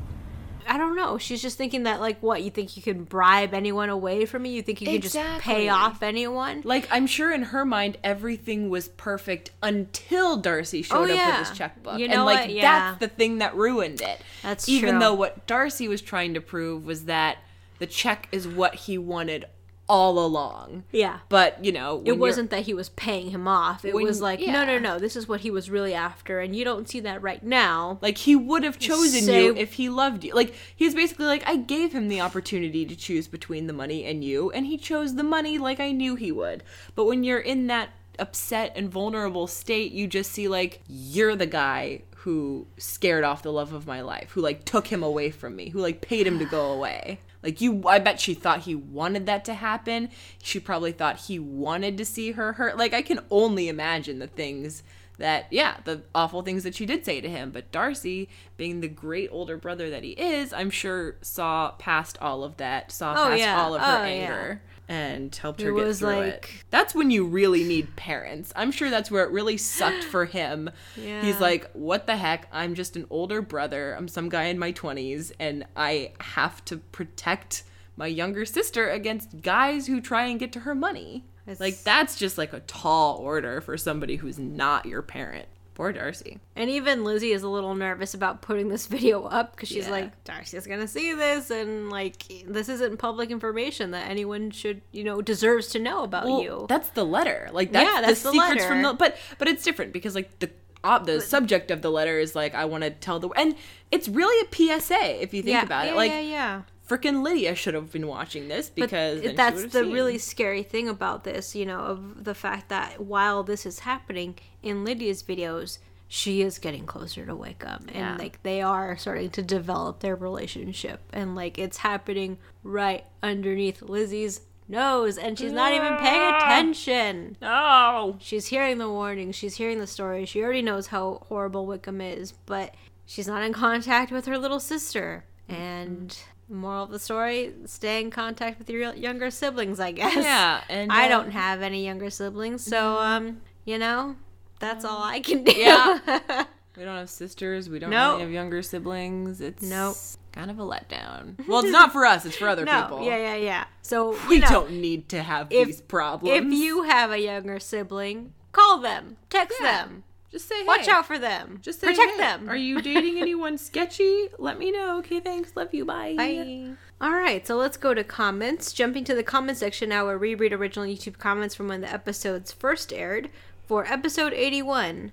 I 0.68 0.79
don't 0.79 0.96
know. 0.96 1.18
She's 1.18 1.42
just 1.42 1.57
thinking 1.59 1.85
that 1.85 2.01
like 2.01 2.23
what, 2.23 2.42
you 2.42 2.51
think 2.51 2.77
you 2.77 2.83
can 2.83 3.05
bribe 3.05 3.55
anyone 3.55 3.88
away 3.88 4.27
from 4.27 4.42
me? 4.42 4.51
You 4.51 4.62
think 4.62 4.81
you 4.81 4.87
can 4.87 5.01
just 5.01 5.16
pay 5.40 5.68
off 5.68 6.03
anyone? 6.03 6.62
like 6.64 6.88
i'm 6.90 7.07
sure 7.07 7.33
in 7.33 7.42
her 7.42 7.64
mind 7.64 7.96
everything 8.05 8.70
was 8.70 8.88
perfect 8.88 9.51
until 9.62 10.37
darcy 10.37 10.81
oh, 10.81 10.83
showed 10.83 11.11
Oh, 11.11 11.14
up 11.16 11.38
with 11.38 11.49
his 11.49 11.59
checkbook 11.59 11.99
You 11.99 12.07
and 12.07 12.25
like? 12.25 12.51
Yeah. 12.51 12.62
that's 12.62 13.01
the 13.01 13.09
thing 13.09 13.38
that 13.38 13.55
ruined 13.57 14.01
it 14.01 14.20
That's 14.42 14.68
even 14.68 14.90
true. 14.90 14.99
though 15.01 15.14
what 15.14 15.46
darcy 15.46 15.88
was 15.88 16.01
trying 16.03 16.35
to 16.35 16.40
prove 16.40 16.85
was 16.85 17.05
that 17.05 17.38
the 17.79 17.87
check 17.87 18.29
is 18.33 18.46
what 18.46 18.75
he 18.75 18.99
wanted 18.99 19.46
all 19.90 20.24
along 20.24 20.85
Yeah. 20.92 21.18
but 21.29 21.64
you 21.64 21.72
know 21.72 22.00
It 22.07 22.16
wasn't 22.16 22.50
that 22.50 22.62
he 22.62 22.74
was 22.74 22.90
paying 22.90 23.31
him 23.31 23.48
off. 23.48 23.85
It 23.85 23.92
When- 23.92 24.05
was 24.05 24.20
like, 24.22 24.38
yeah. 24.40 24.53
no, 24.53 24.64
no, 24.64 24.79
no. 24.79 24.98
This 25.00 25.16
is 25.16 25.26
what 25.26 25.40
he 25.40 25.50
was 25.50 25.68
really 25.68 25.92
after, 25.94 26.38
and 26.38 26.55
you 26.55 26.64
don't 26.64 26.88
see 26.88 27.00
that 27.00 27.20
right 27.22 27.42
now. 27.42 27.98
Like 28.00 28.18
he 28.18 28.37
would 28.37 28.62
have 28.62 28.79
chosen 28.79 29.22
Say- 29.24 29.44
you 29.46 29.57
if 29.57 29.72
he 29.74 29.88
loved 29.88 30.22
you. 30.24 30.33
Like 30.33 30.55
he's 30.76 30.94
basically 30.94 31.26
like 31.26 31.42
I 31.46 31.57
gave 31.57 31.92
him 31.92 32.07
the 32.09 32.20
opportunity 32.20 32.87
to 32.87 32.94
choose 32.94 33.26
between 33.26 33.66
the 33.66 33.72
money 33.72 34.05
and 34.05 34.22
you 34.24 34.50
and 34.53 34.64
he 34.66 34.79
chose 34.79 35.16
the 35.16 35.24
money 35.24 35.59
like 35.59 35.81
I 35.81 35.90
knew 35.90 36.14
he 36.14 36.31
would. 36.31 36.62
But 36.94 37.07
when 37.07 37.24
you're 37.24 37.40
in 37.40 37.66
that 37.66 37.88
upset 38.18 38.72
and 38.76 38.88
vulnerable 38.90 39.46
state, 39.48 39.90
you 39.92 40.07
just 40.07 40.31
see 40.31 40.46
like 40.46 40.83
you're 40.87 41.35
the 41.35 41.46
guy 41.46 42.03
who 42.18 42.66
scared 42.76 43.24
off 43.24 43.42
the 43.42 43.50
love 43.50 43.72
of 43.72 43.87
my 43.87 44.03
life, 44.03 44.31
who 44.33 44.40
like 44.42 44.64
took 44.64 44.87
him 44.87 45.03
away 45.03 45.31
from 45.31 45.57
me, 45.57 45.70
who 45.70 45.81
like 45.81 46.00
paid 46.00 46.26
him 46.26 46.38
to 46.38 46.44
go 46.44 46.70
away. 46.72 47.18
Like 47.42 47.61
you 47.61 47.83
I 47.87 47.98
bet 47.98 48.20
she 48.20 48.35
thought 48.35 48.61
he 48.61 48.74
wanted 48.74 49.26
that 49.26 49.44
to 49.46 49.55
happen. 49.55 50.11
She 50.42 50.61
probably 50.61 50.92
thought 50.92 51.16
he 51.22 51.38
wanted 51.38 51.96
to 51.98 52.05
see 52.05 52.33
her 52.33 52.55
hurt. 52.55 52.76
Like 52.76 52.92
I 52.94 53.03
can 53.03 53.20
only 53.31 53.68
imagine 53.68 54.18
the 54.18 54.26
things 54.26 54.83
that 55.18 55.46
yeah 55.50 55.76
the 55.85 56.00
awful 56.14 56.40
things 56.40 56.62
that 56.64 56.74
she 56.74 56.87
did 56.87 57.05
say 57.05 57.20
to 57.20 57.29
him 57.29 57.50
but 57.50 57.70
darcy 57.70 58.26
being 58.57 58.81
the 58.81 58.88
great 58.88 59.29
older 59.31 59.59
brother 59.59 59.90
that 59.90 60.03
he 60.03 60.12
is 60.12 60.50
i'm 60.55 60.70
sure 60.70 61.16
saw 61.20 61.72
past 61.72 62.16
all 62.22 62.42
of 62.42 62.57
that 62.57 62.90
saw 62.90 63.12
Oh, 63.12 63.29
past 63.29 63.38
yeah. 63.38 63.61
all 63.62 63.74
of 63.74 63.83
her 63.83 63.87
Oh, 63.98 64.05
yeah. 64.07 64.55
And 64.90 65.35
helped 65.35 65.61
her 65.62 65.70
It 65.70 65.85
get 65.87 65.96
through 65.96 66.09
it. 66.11 66.16
like- 66.26 66.64
that's 66.70 66.94
when 66.94 67.11
you 67.11 67.24
really 67.26 67.64
need 67.64 67.94
parents. 67.96 68.53
I'm 68.57 68.72
sure 68.72 68.90
that's 68.90 69.11
where 69.11 69.24
it 69.24 69.31
really 69.31 69.57
sucked 69.57 70.05
for 70.05 70.24
him. 70.26 70.68
Yeah. 70.96 71.22
he's 71.22 71.40
like 71.40 71.70
what 71.72 72.07
the 72.07 72.16
heck? 72.16 72.48
I'm 72.53 72.74
just 72.74 72.96
an 72.96 73.07
older 73.09 73.40
brother. 73.40 73.94
I'm 73.96 74.09
some 74.09 74.29
guy 74.29 74.44
in 74.44 74.59
my 74.59 74.72
20s 74.72 75.33
and 75.38 75.64
i 75.76 76.12
have 76.20 76.64
to 76.66 76.79
protect 76.79 77.62
my 77.96 78.07
younger 78.07 78.44
sister 78.44 78.88
against 78.88 79.40
guys 79.42 79.87
who 79.87 80.00
try 80.00 80.24
and 80.26 80.38
get 80.40 80.53
to 80.53 80.61
her 80.61 80.74
money. 80.74 81.24
It's- 81.46 81.61
like 81.61 81.83
that's 81.83 82.16
just 82.16 82.37
like 82.38 82.53
a 82.53 82.61
tall 82.61 83.16
order 83.18 83.61
for 83.61 83.76
somebody 83.76 84.16
who's 84.16 84.38
not 84.38 84.87
your 84.87 85.03
parent. 85.03 85.46
Poor 85.80 85.92
Darcy. 85.92 86.38
And 86.56 86.68
even 86.68 87.04
Lizzie 87.04 87.32
is 87.32 87.42
a 87.42 87.48
little 87.48 87.74
nervous 87.74 88.12
about 88.12 88.42
putting 88.42 88.68
this 88.68 88.86
video 88.96 89.22
up 89.24 89.52
because 89.56 89.70
she's 89.70 89.86
Yeah. 89.86 89.92
like, 89.92 90.24
Darcy's 90.24 90.66
gonna 90.66 90.86
see 90.86 91.14
this, 91.14 91.48
and 91.50 91.88
like, 91.88 92.22
this 92.46 92.68
isn't 92.68 92.98
public 92.98 93.30
information 93.30 93.92
that 93.92 94.10
anyone 94.10 94.50
should, 94.50 94.82
you 94.92 95.04
know, 95.04 95.22
deserves 95.22 95.68
to 95.68 95.78
know 95.78 96.02
about 96.04 96.26
Well, 96.26 96.42
you. 96.42 96.66
that's 96.68 96.90
the 96.90 97.02
letter. 97.06 97.48
Like 97.50 97.72
that's, 97.72 97.90
Yeah, 97.90 98.02
that's 98.02 98.22
the 98.22 98.30
the 98.30 98.40
secrets 98.42 98.66
from 98.66 98.82
letter. 98.82 98.88
the 98.88 98.94
but 98.94 99.16
but 99.38 99.48
it's 99.48 99.64
different 99.64 99.94
because 99.94 100.14
like 100.14 100.38
the 100.40 100.50
uh, 100.84 100.98
the 100.98 101.18
subject 101.22 101.70
of 101.70 101.80
the 101.80 101.90
letter 101.90 102.18
is 102.18 102.34
like 102.36 102.54
I 102.54 102.66
want 102.66 102.84
to 102.84 102.90
tell 102.90 103.18
the 103.18 103.30
and 103.30 103.54
it's 103.90 104.06
really 104.06 104.46
a 104.46 104.54
PSA 104.54 105.22
if 105.22 105.32
you 105.32 105.42
think 105.42 105.54
yeah, 105.54 105.62
about 105.62 105.86
yeah, 105.86 105.92
it. 105.92 105.96
Like 105.96 106.10
yeah, 106.10 106.20
yeah. 106.20 106.62
frickin' 106.86 107.22
Lydia 107.22 107.54
should 107.54 107.72
have 107.72 107.90
been 107.90 108.06
watching 108.06 108.48
this 108.48 108.68
because 108.68 109.22
that's 109.34 109.62
the 109.62 109.82
seen. 109.84 109.92
really 109.94 110.18
scary 110.18 110.62
thing 110.62 110.90
about 110.90 111.24
this, 111.24 111.54
you 111.56 111.64
know, 111.64 111.80
of 111.80 112.24
the 112.24 112.34
fact 112.34 112.68
that 112.68 113.00
while 113.00 113.42
this 113.42 113.64
is 113.64 113.78
happening 113.78 114.36
in 114.62 114.85
Lydia's 114.85 115.23
videos, 115.23 115.79
she 116.09 116.42
is 116.42 116.59
getting 116.59 116.87
closer 116.87 117.25
to 117.27 117.35
Wickham. 117.37 117.87
And 117.88 117.96
Yeah. 117.96 118.16
like 118.18 118.42
they 118.42 118.61
are 118.62 118.96
starting 118.96 119.31
to 119.31 119.42
develop 119.42 120.01
their 120.01 120.16
relationship. 120.16 121.01
And 121.12 121.35
like 121.35 121.59
it's 121.59 121.79
happening 121.79 122.38
right 122.64 123.05
underneath 123.23 123.81
Lizzie's 123.83 124.40
nose. 124.68 125.16
And 125.18 125.38
she's 125.38 125.53
not 125.53 125.73
even 125.73 125.96
paying 125.99 126.35
attention. 126.35 127.37
Oh, 127.42 128.16
She's 128.20 128.46
hearing 128.46 128.79
the 128.79 128.88
warnings, 128.90 129.37
she's 129.37 129.57
hearing 129.57 129.79
the 129.79 129.87
story, 129.87 130.25
she 130.27 130.42
already 130.42 130.62
knows 130.62 130.88
how 130.88 131.23
horrible 131.29 131.66
Wickham 131.66 132.01
is, 132.01 132.33
but 132.46 132.75
she's 133.07 133.27
not 133.29 133.42
in 133.42 133.53
contact 133.53 134.11
with 134.12 134.27
her 134.27 134.37
little 134.38 134.61
sister. 134.61 135.25
And 135.49 136.16
moral 136.49 136.85
of 136.85 136.90
the 136.90 136.99
story, 136.99 137.53
stay 137.66 138.01
in 138.01 138.11
contact 138.11 138.59
with 138.59 138.68
your 138.70 138.94
younger 138.94 139.31
siblings, 139.31 139.79
I 139.81 139.92
guess. 139.92 140.16
yeah, 140.16 140.62
and 140.68 140.90
I 140.92 141.07
uh, 141.07 141.09
don't 141.09 141.31
have 141.31 141.62
any 141.62 141.85
younger 141.85 142.11
siblings, 142.11 142.64
so 142.64 142.99
um, 142.99 143.40
you 143.64 143.79
know, 143.79 144.16
that's 144.61 144.85
all 144.85 145.03
I 145.03 145.20
can 145.20 145.42
do. 145.44 145.53
Yeah. 145.53 146.44
We 146.77 146.85
don't 146.85 146.96
have 146.96 147.11
sisters. 147.11 147.68
We 147.68 147.79
don't 147.81 147.90
Nope. 147.90 148.12
really 148.12 148.23
have 148.23 148.31
younger 148.33 148.62
siblings. 148.62 149.40
It's 149.40 149.61
Nope. 149.62 149.96
kind 150.33 150.51
of 150.53 150.59
a 150.61 150.62
letdown. 150.62 151.46
Well, 151.46 151.61
it's 151.61 151.73
not 151.73 151.92
for 151.92 152.07
us. 152.07 152.25
It's 152.25 152.37
for 152.37 152.49
other 152.49 152.64
no, 152.64 152.83
people. 152.83 153.05
yeah, 153.05 153.16
yeah, 153.16 153.35
yeah. 153.35 153.64
So 153.83 154.14
you 154.14 154.29
We 154.29 154.38
know, 154.38 154.49
don't 154.49 154.70
need 154.81 155.09
to 155.11 155.23
have 155.23 155.49
if- 155.51 155.66
these 155.66 155.81
problems. 155.83 156.38
if 156.38 156.44
you 156.59 156.85
have 156.85 157.11
a 157.11 157.18
younger 157.18 157.59
sibling, 157.59 158.33
call 158.53 158.79
them, 158.79 159.16
text 159.29 159.59
Yeah. 159.61 159.83
them, 159.83 160.05
just 160.31 160.49
say, 160.49 160.62
watch 160.64 160.87
out 160.87 161.05
for 161.07 161.18
them, 161.18 161.59
Just 161.61 161.81
say, 161.81 161.88
protect 161.88 162.12
hey, 162.12 162.16
them. 162.18 162.49
Are 162.49 162.57
you 162.57 162.81
dating 162.90 163.18
anyone 163.18 163.59
sketchy? 163.59 164.29
Let 164.38 164.57
me 164.59 164.70
know. 164.70 164.99
Okay, 164.99 165.18
thanks. 165.18 165.57
Love 165.57 165.75
you. 165.75 165.85
Bye. 165.85 166.14
Bye. 166.16 166.70
All 167.01 167.12
right, 167.12 167.44
so 167.46 167.57
let's 167.57 167.77
go 167.77 167.94
to 167.94 168.05
comments. 168.05 168.73
Jumping 168.73 169.05
to 169.05 169.14
the 169.14 169.25
comment 169.25 169.59
section 169.59 169.88
now, 169.88 170.07
where 170.07 170.18
we 170.18 170.35
read 170.37 170.53
original 170.53 170.87
YouTube 170.87 171.18
comments 171.18 171.55
from 171.57 171.66
when 171.66 171.81
the 171.81 171.92
episodes 171.92 172.53
first 172.53 172.92
aired. 172.92 173.29
For 173.70 173.87
episode 173.87 174.33
81, 174.33 175.12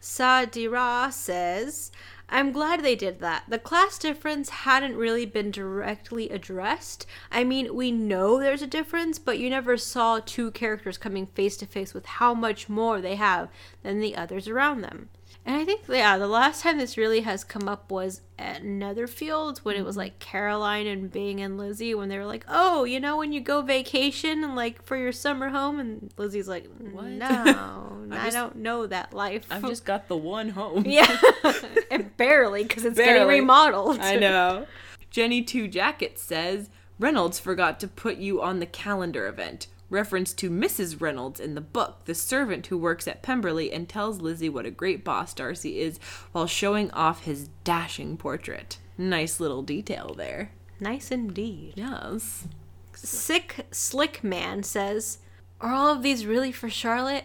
Sadira 0.00 1.12
says, 1.12 1.90
I'm 2.28 2.52
glad 2.52 2.84
they 2.84 2.94
did 2.94 3.18
that. 3.18 3.42
The 3.48 3.58
class 3.58 3.98
difference 3.98 4.48
hadn't 4.48 4.94
really 4.94 5.26
been 5.26 5.50
directly 5.50 6.30
addressed. 6.30 7.04
I 7.32 7.42
mean, 7.42 7.74
we 7.74 7.90
know 7.90 8.38
there's 8.38 8.62
a 8.62 8.68
difference, 8.68 9.18
but 9.18 9.40
you 9.40 9.50
never 9.50 9.76
saw 9.76 10.20
two 10.20 10.52
characters 10.52 10.98
coming 10.98 11.26
face 11.26 11.56
to 11.56 11.66
face 11.66 11.94
with 11.94 12.06
how 12.06 12.32
much 12.32 12.68
more 12.68 13.00
they 13.00 13.16
have 13.16 13.48
than 13.82 13.98
the 13.98 14.14
others 14.14 14.46
around 14.46 14.82
them. 14.82 15.08
And 15.46 15.54
I 15.54 15.64
think, 15.64 15.82
yeah, 15.88 16.18
the 16.18 16.26
last 16.26 16.62
time 16.62 16.76
this 16.76 16.96
really 16.96 17.20
has 17.20 17.44
come 17.44 17.68
up 17.68 17.92
was 17.92 18.20
at 18.36 18.64
Netherfield 18.64 19.58
when 19.60 19.76
it 19.76 19.84
was 19.84 19.92
mm-hmm. 19.92 20.00
like 20.00 20.18
Caroline 20.18 20.88
and 20.88 21.08
Bing 21.08 21.40
and 21.40 21.56
Lizzie 21.56 21.94
when 21.94 22.08
they 22.08 22.18
were 22.18 22.26
like, 22.26 22.44
oh, 22.48 22.82
you 22.82 22.98
know, 22.98 23.16
when 23.16 23.32
you 23.32 23.40
go 23.40 23.62
vacation 23.62 24.42
and 24.42 24.56
like 24.56 24.82
for 24.84 24.96
your 24.96 25.12
summer 25.12 25.50
home, 25.50 25.78
and 25.78 26.12
Lizzie's 26.16 26.48
like, 26.48 26.66
What? 26.90 27.04
no, 27.04 27.26
I 28.10 28.24
just- 28.24 28.36
don't 28.36 28.56
know 28.56 28.88
that 28.88 29.14
life. 29.14 29.46
I've 29.48 29.62
just 29.68 29.84
got 29.84 30.08
the 30.08 30.16
one 30.16 30.48
home. 30.48 30.84
yeah, 30.84 31.16
and 31.92 32.14
barely 32.16 32.64
because 32.64 32.84
it's 32.84 32.98
getting 32.98 33.28
remodeled. 33.28 34.00
I 34.00 34.16
know. 34.16 34.66
Jenny 35.10 35.42
Two 35.42 35.68
Jackets 35.68 36.22
says 36.22 36.70
Reynolds 36.98 37.38
forgot 37.38 37.78
to 37.80 37.88
put 37.88 38.16
you 38.16 38.42
on 38.42 38.58
the 38.58 38.66
calendar 38.66 39.28
event. 39.28 39.68
Reference 39.88 40.32
to 40.34 40.50
Mrs. 40.50 41.00
Reynolds 41.00 41.38
in 41.38 41.54
the 41.54 41.60
book, 41.60 42.04
the 42.06 42.14
servant 42.14 42.66
who 42.66 42.76
works 42.78 43.06
at 43.06 43.22
Pemberley 43.22 43.72
and 43.72 43.88
tells 43.88 44.20
Lizzie 44.20 44.48
what 44.48 44.66
a 44.66 44.70
great 44.70 45.04
boss 45.04 45.32
Darcy 45.32 45.78
is 45.80 45.98
while 46.32 46.46
showing 46.48 46.90
off 46.90 47.24
his 47.24 47.48
dashing 47.62 48.16
portrait. 48.16 48.78
Nice 48.98 49.38
little 49.38 49.62
detail 49.62 50.12
there. 50.16 50.50
Nice 50.80 51.10
indeed. 51.12 51.74
Yes. 51.76 52.48
Sick 52.94 53.66
Slick 53.70 54.24
Man 54.24 54.62
says, 54.64 55.18
Are 55.60 55.72
all 55.72 55.92
of 55.94 56.02
these 56.02 56.26
really 56.26 56.50
for 56.50 56.68
Charlotte? 56.68 57.24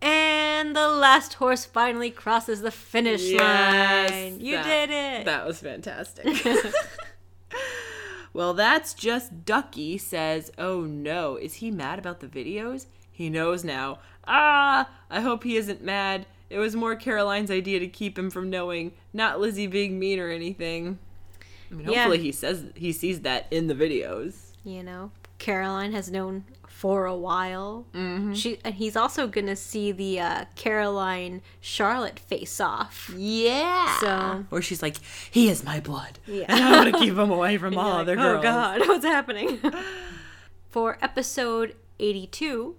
And 0.00 0.74
the 0.74 0.88
last 0.88 1.34
horse 1.34 1.64
finally 1.64 2.10
crosses 2.10 2.62
the 2.62 2.70
finish 2.70 3.22
Yes, 3.22 4.10
line. 4.10 4.40
You 4.40 4.56
that- 4.56 4.86
did 4.88 4.90
it. 5.20 5.24
That 5.26 5.46
was 5.46 5.60
fantastic. 5.60 6.24
well, 8.32 8.54
that's 8.54 8.94
just 8.94 9.44
Ducky 9.44 9.98
says, 9.98 10.50
Oh 10.58 10.82
no, 10.82 11.36
is 11.36 11.54
he 11.54 11.70
mad 11.70 11.98
about 11.98 12.20
the 12.20 12.26
videos? 12.26 12.86
He 13.10 13.28
knows 13.28 13.62
now. 13.64 13.98
Ah, 14.26 14.88
I 15.10 15.20
hope 15.20 15.44
he 15.44 15.56
isn't 15.56 15.82
mad. 15.82 16.26
It 16.48 16.58
was 16.58 16.76
more 16.76 16.96
Caroline's 16.96 17.50
idea 17.50 17.78
to 17.80 17.88
keep 17.88 18.18
him 18.18 18.30
from 18.30 18.50
knowing, 18.50 18.92
not 19.12 19.40
Lizzie 19.40 19.66
being 19.66 19.98
mean 19.98 20.18
or 20.18 20.28
anything. 20.28 20.98
I 21.70 21.74
mean, 21.74 21.88
Yeah. 21.88 21.94
hopefully 22.04 22.18
he 22.18 22.32
says 22.32 22.64
he 22.74 22.92
sees 22.92 23.20
that 23.20 23.46
in 23.50 23.66
the 23.68 23.74
videos. 23.74 24.50
you 24.64 24.82
know, 24.82 25.10
Caroline 25.38 25.92
has 25.92 26.10
known 26.10 26.44
for 26.82 27.06
a 27.06 27.14
while. 27.14 27.86
Mm-hmm. 27.94 28.32
She 28.32 28.58
and 28.64 28.74
he's 28.74 28.96
also 28.96 29.28
gonna 29.28 29.54
see 29.54 29.92
the 29.92 30.18
uh, 30.18 30.44
Caroline 30.56 31.40
Charlotte 31.60 32.18
face 32.18 32.58
off. 32.60 33.08
Yeah. 33.16 33.98
So- 34.00 34.46
or 34.50 34.60
she's 34.62 34.82
like, 34.82 34.96
he 35.30 35.48
is 35.48 35.62
my 35.62 35.78
blood. 35.78 36.18
Yeah. 36.26 36.46
And 36.48 36.64
I 36.64 36.72
want 36.72 36.92
to 36.92 36.98
keep 36.98 37.14
him 37.16 37.30
away 37.30 37.56
from 37.56 37.78
all 37.78 37.92
other 37.92 38.16
like, 38.16 38.24
girls. 38.24 38.38
Oh 38.40 38.42
God, 38.42 38.80
what's 38.88 39.04
happening? 39.04 39.60
For 40.70 40.98
episode 41.00 41.76
82, 42.00 42.74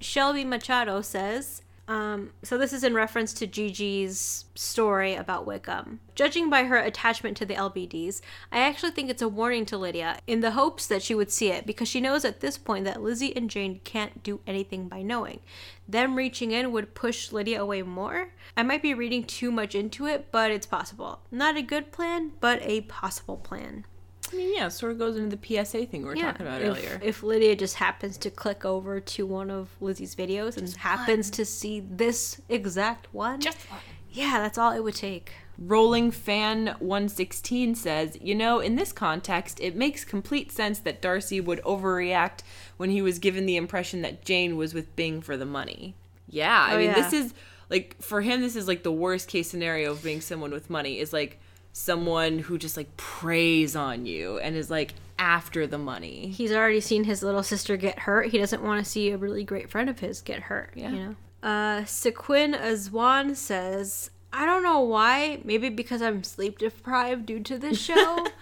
Shelby 0.00 0.44
Machado 0.44 1.00
says, 1.00 1.62
um, 1.88 2.32
so 2.42 2.58
this 2.58 2.72
is 2.72 2.82
in 2.82 2.94
reference 2.94 3.32
to 3.34 3.46
Gigi's 3.46 4.46
story 4.56 5.14
about 5.14 5.46
Wickham. 5.46 6.00
Judging 6.16 6.50
by 6.50 6.64
her 6.64 6.76
attachment 6.76 7.36
to 7.36 7.46
the 7.46 7.54
LBDs, 7.54 8.20
I 8.50 8.58
actually 8.58 8.90
think 8.90 9.08
it's 9.08 9.22
a 9.22 9.28
warning 9.28 9.64
to 9.66 9.78
Lydia 9.78 10.18
in 10.26 10.40
the 10.40 10.52
hopes 10.52 10.86
that 10.88 11.02
she 11.02 11.14
would 11.14 11.30
see 11.30 11.50
it 11.50 11.64
because 11.64 11.88
she 11.88 12.00
knows 12.00 12.24
at 12.24 12.40
this 12.40 12.58
point 12.58 12.84
that 12.86 13.02
Lizzie 13.02 13.36
and 13.36 13.48
Jane 13.48 13.80
can't 13.84 14.22
do 14.24 14.40
anything 14.48 14.88
by 14.88 15.02
knowing. 15.02 15.40
Them 15.88 16.16
reaching 16.16 16.50
in 16.50 16.72
would 16.72 16.94
push 16.94 17.30
Lydia 17.30 17.62
away 17.62 17.82
more. 17.82 18.32
I 18.56 18.64
might 18.64 18.82
be 18.82 18.94
reading 18.94 19.22
too 19.22 19.52
much 19.52 19.76
into 19.76 20.06
it, 20.06 20.32
but 20.32 20.50
it's 20.50 20.66
possible. 20.66 21.20
Not 21.30 21.56
a 21.56 21.62
good 21.62 21.92
plan, 21.92 22.32
but 22.40 22.60
a 22.62 22.80
possible 22.82 23.36
plan. 23.36 23.84
I 24.32 24.36
mean, 24.36 24.54
yeah, 24.54 24.68
sort 24.68 24.92
of 24.92 24.98
goes 24.98 25.16
into 25.16 25.36
the 25.36 25.64
PSA 25.64 25.86
thing 25.86 26.02
we 26.02 26.08
were 26.08 26.14
talking 26.16 26.46
about 26.46 26.62
if, 26.62 26.68
earlier. 26.68 27.00
If 27.02 27.22
Lydia 27.22 27.54
just 27.56 27.76
happens 27.76 28.16
to 28.18 28.30
click 28.30 28.64
over 28.64 29.00
to 29.00 29.26
one 29.26 29.50
of 29.50 29.68
Lizzie's 29.80 30.14
videos 30.16 30.56
and 30.56 30.68
happens 30.76 31.30
to 31.30 31.44
see 31.44 31.80
this 31.80 32.40
exact 32.48 33.12
one, 33.12 33.40
Just 33.40 33.58
one. 33.70 33.80
yeah, 34.10 34.38
that's 34.40 34.58
all 34.58 34.72
it 34.72 34.82
would 34.82 34.94
take. 34.96 35.32
Rolling 35.58 36.10
Fan 36.10 36.66
116 36.80 37.74
says, 37.76 38.18
You 38.20 38.34
know, 38.34 38.60
in 38.60 38.76
this 38.76 38.92
context, 38.92 39.58
it 39.60 39.74
makes 39.74 40.04
complete 40.04 40.52
sense 40.52 40.78
that 40.80 41.00
Darcy 41.00 41.40
would 41.40 41.62
overreact 41.62 42.40
when 42.76 42.90
he 42.90 43.00
was 43.00 43.18
given 43.18 43.46
the 43.46 43.56
impression 43.56 44.02
that 44.02 44.24
Jane 44.24 44.56
was 44.56 44.74
with 44.74 44.94
Bing 44.96 45.22
for 45.22 45.36
the 45.36 45.46
money. 45.46 45.94
Yeah, 46.28 46.60
I 46.68 46.74
Oh, 46.74 46.78
mean, 46.78 46.86
yeah. 46.88 46.94
this 46.94 47.12
is 47.12 47.32
like, 47.70 47.96
for 48.02 48.20
him, 48.20 48.42
this 48.42 48.54
is 48.56 48.68
like 48.68 48.82
the 48.82 48.92
worst 48.92 49.28
case 49.28 49.48
scenario 49.48 49.92
of 49.92 50.02
being 50.02 50.20
someone 50.20 50.50
with 50.50 50.68
money 50.68 50.98
is 50.98 51.12
like 51.12 51.40
someone 51.76 52.38
who 52.38 52.56
just 52.56 52.74
like 52.74 52.96
preys 52.96 53.76
on 53.76 54.06
you 54.06 54.38
and 54.38 54.56
is 54.56 54.70
like 54.70 54.94
after 55.18 55.66
the 55.66 55.76
money. 55.76 56.28
He's 56.28 56.50
already 56.50 56.80
seen 56.80 57.04
his 57.04 57.22
little 57.22 57.42
sister 57.42 57.76
get 57.76 57.98
hurt. 57.98 58.28
He 58.28 58.38
doesn't 58.38 58.62
want 58.62 58.82
to 58.82 58.90
see 58.90 59.10
a 59.10 59.18
really 59.18 59.44
great 59.44 59.68
friend 59.68 59.90
of 59.90 59.98
his 59.98 60.22
get 60.22 60.40
hurt. 60.40 60.70
Yeah. 60.74 60.90
You 60.90 60.96
know. 60.96 61.16
Uh, 61.42 61.84
Sequin 61.84 62.54
Azwan 62.54 63.36
says, 63.36 64.10
"I 64.32 64.46
don't 64.46 64.62
know 64.62 64.80
why. 64.80 65.40
Maybe 65.44 65.68
because 65.68 66.00
I'm 66.00 66.24
sleep 66.24 66.58
deprived 66.58 67.26
due 67.26 67.40
to 67.40 67.58
this 67.58 67.78
show." 67.78 68.26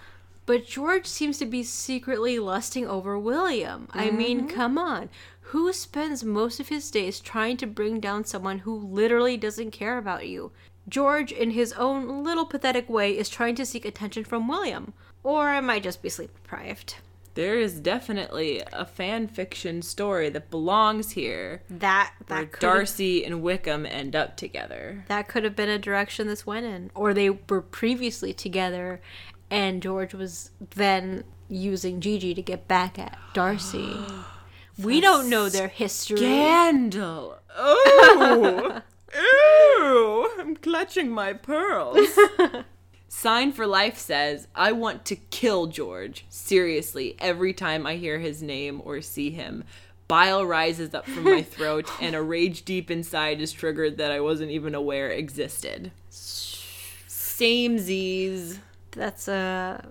But 0.47 0.67
George 0.67 1.07
seems 1.07 1.39
to 1.39 1.45
be 1.47 1.63
secretly 1.63 2.37
lusting 2.37 2.87
over 2.87 3.17
William. 3.17 3.87
I 3.91 4.11
mean, 4.11 4.47
come 4.47 4.77
on. 4.77 5.09
Who 5.49 5.73
spends 5.73 6.23
most 6.23 6.59
of 6.59 6.67
his 6.67 6.91
days 6.91 7.19
trying 7.19 7.57
to 7.57 7.65
bring 7.65 7.99
down 7.99 8.25
someone 8.25 8.59
who 8.59 8.77
literally 8.77 9.37
doesn't 9.37 9.71
care 9.71 9.97
about 9.97 10.27
you? 10.27 10.51
George, 10.87 11.31
in 11.31 11.51
his 11.51 11.73
own 11.73 12.23
little 12.23 12.45
pathetic 12.45 12.89
way, 12.89 13.17
is 13.17 13.29
trying 13.29 13.55
to 13.55 13.65
seek 13.65 13.85
attention 13.85 14.23
from 14.23 14.47
William. 14.47 14.93
Or 15.23 15.49
I 15.49 15.59
might 15.61 15.83
just 15.83 16.01
be 16.01 16.09
sleep 16.09 16.33
deprived. 16.35 16.95
There 17.33 17.59
is 17.59 17.81
definitely 17.81 18.63
a 18.71 18.85
fan 18.85 19.27
fiction 19.27 19.81
story 19.81 20.29
that 20.29 20.49
belongs 20.49 21.11
here 21.11 21.63
That 21.69 22.13
where 22.27 22.43
that 22.43 22.51
could 22.53 22.61
Darcy 22.61 23.25
and 23.25 23.41
Wickham 23.41 23.85
end 23.85 24.15
up 24.15 24.37
together. 24.37 25.03
that 25.09 25.27
could 25.27 25.43
have 25.43 25.55
been 25.55 25.67
a 25.67 25.77
direction 25.77 26.27
this 26.27 26.45
went 26.45 26.65
in, 26.65 26.91
or 26.95 27.13
they 27.13 27.29
were 27.31 27.61
previously 27.61 28.33
together, 28.33 29.01
and 29.49 29.81
George 29.81 30.13
was 30.13 30.51
then 30.75 31.25
using 31.49 31.99
Gigi 31.99 32.33
to 32.33 32.41
get 32.41 32.69
back 32.69 32.97
at 32.97 33.17
Darcy. 33.33 33.97
we 34.77 35.01
don't 35.01 35.29
know 35.29 35.49
their 35.49 35.67
history. 35.67 36.17
Scandal. 36.17 37.37
Oh, 37.57 38.81
Ew, 39.15 40.29
I'm 40.39 40.55
clutching 40.57 41.09
my 41.09 41.33
pearls. 41.33 42.07
Sign 43.07 43.53
for 43.53 43.65
Life 43.65 43.97
says, 43.97 44.47
I 44.53 44.73
want 44.73 45.05
to 45.05 45.15
kill 45.15 45.67
George. 45.67 46.25
Seriously, 46.27 47.15
every 47.19 47.53
time 47.53 47.87
I 47.87 47.95
hear 47.95 48.19
his 48.19 48.43
name 48.43 48.81
or 48.83 49.01
see 49.01 49.29
him. 49.29 49.63
Bile 50.07 50.45
rises 50.45 50.93
up 50.93 51.07
from 51.07 51.23
my 51.23 51.41
throat, 51.41 51.89
and 51.99 52.15
a 52.15 52.21
rage 52.21 52.63
deep 52.63 52.91
inside 52.91 53.41
is 53.41 53.51
triggered 53.51 53.97
that 53.97 54.11
I 54.11 54.19
wasn't 54.19 54.51
even 54.51 54.75
aware 54.75 55.09
existed. 55.09 55.91
Same 56.09 57.79
Z's. 57.79 58.59
That's 58.91 59.27
a 59.27 59.83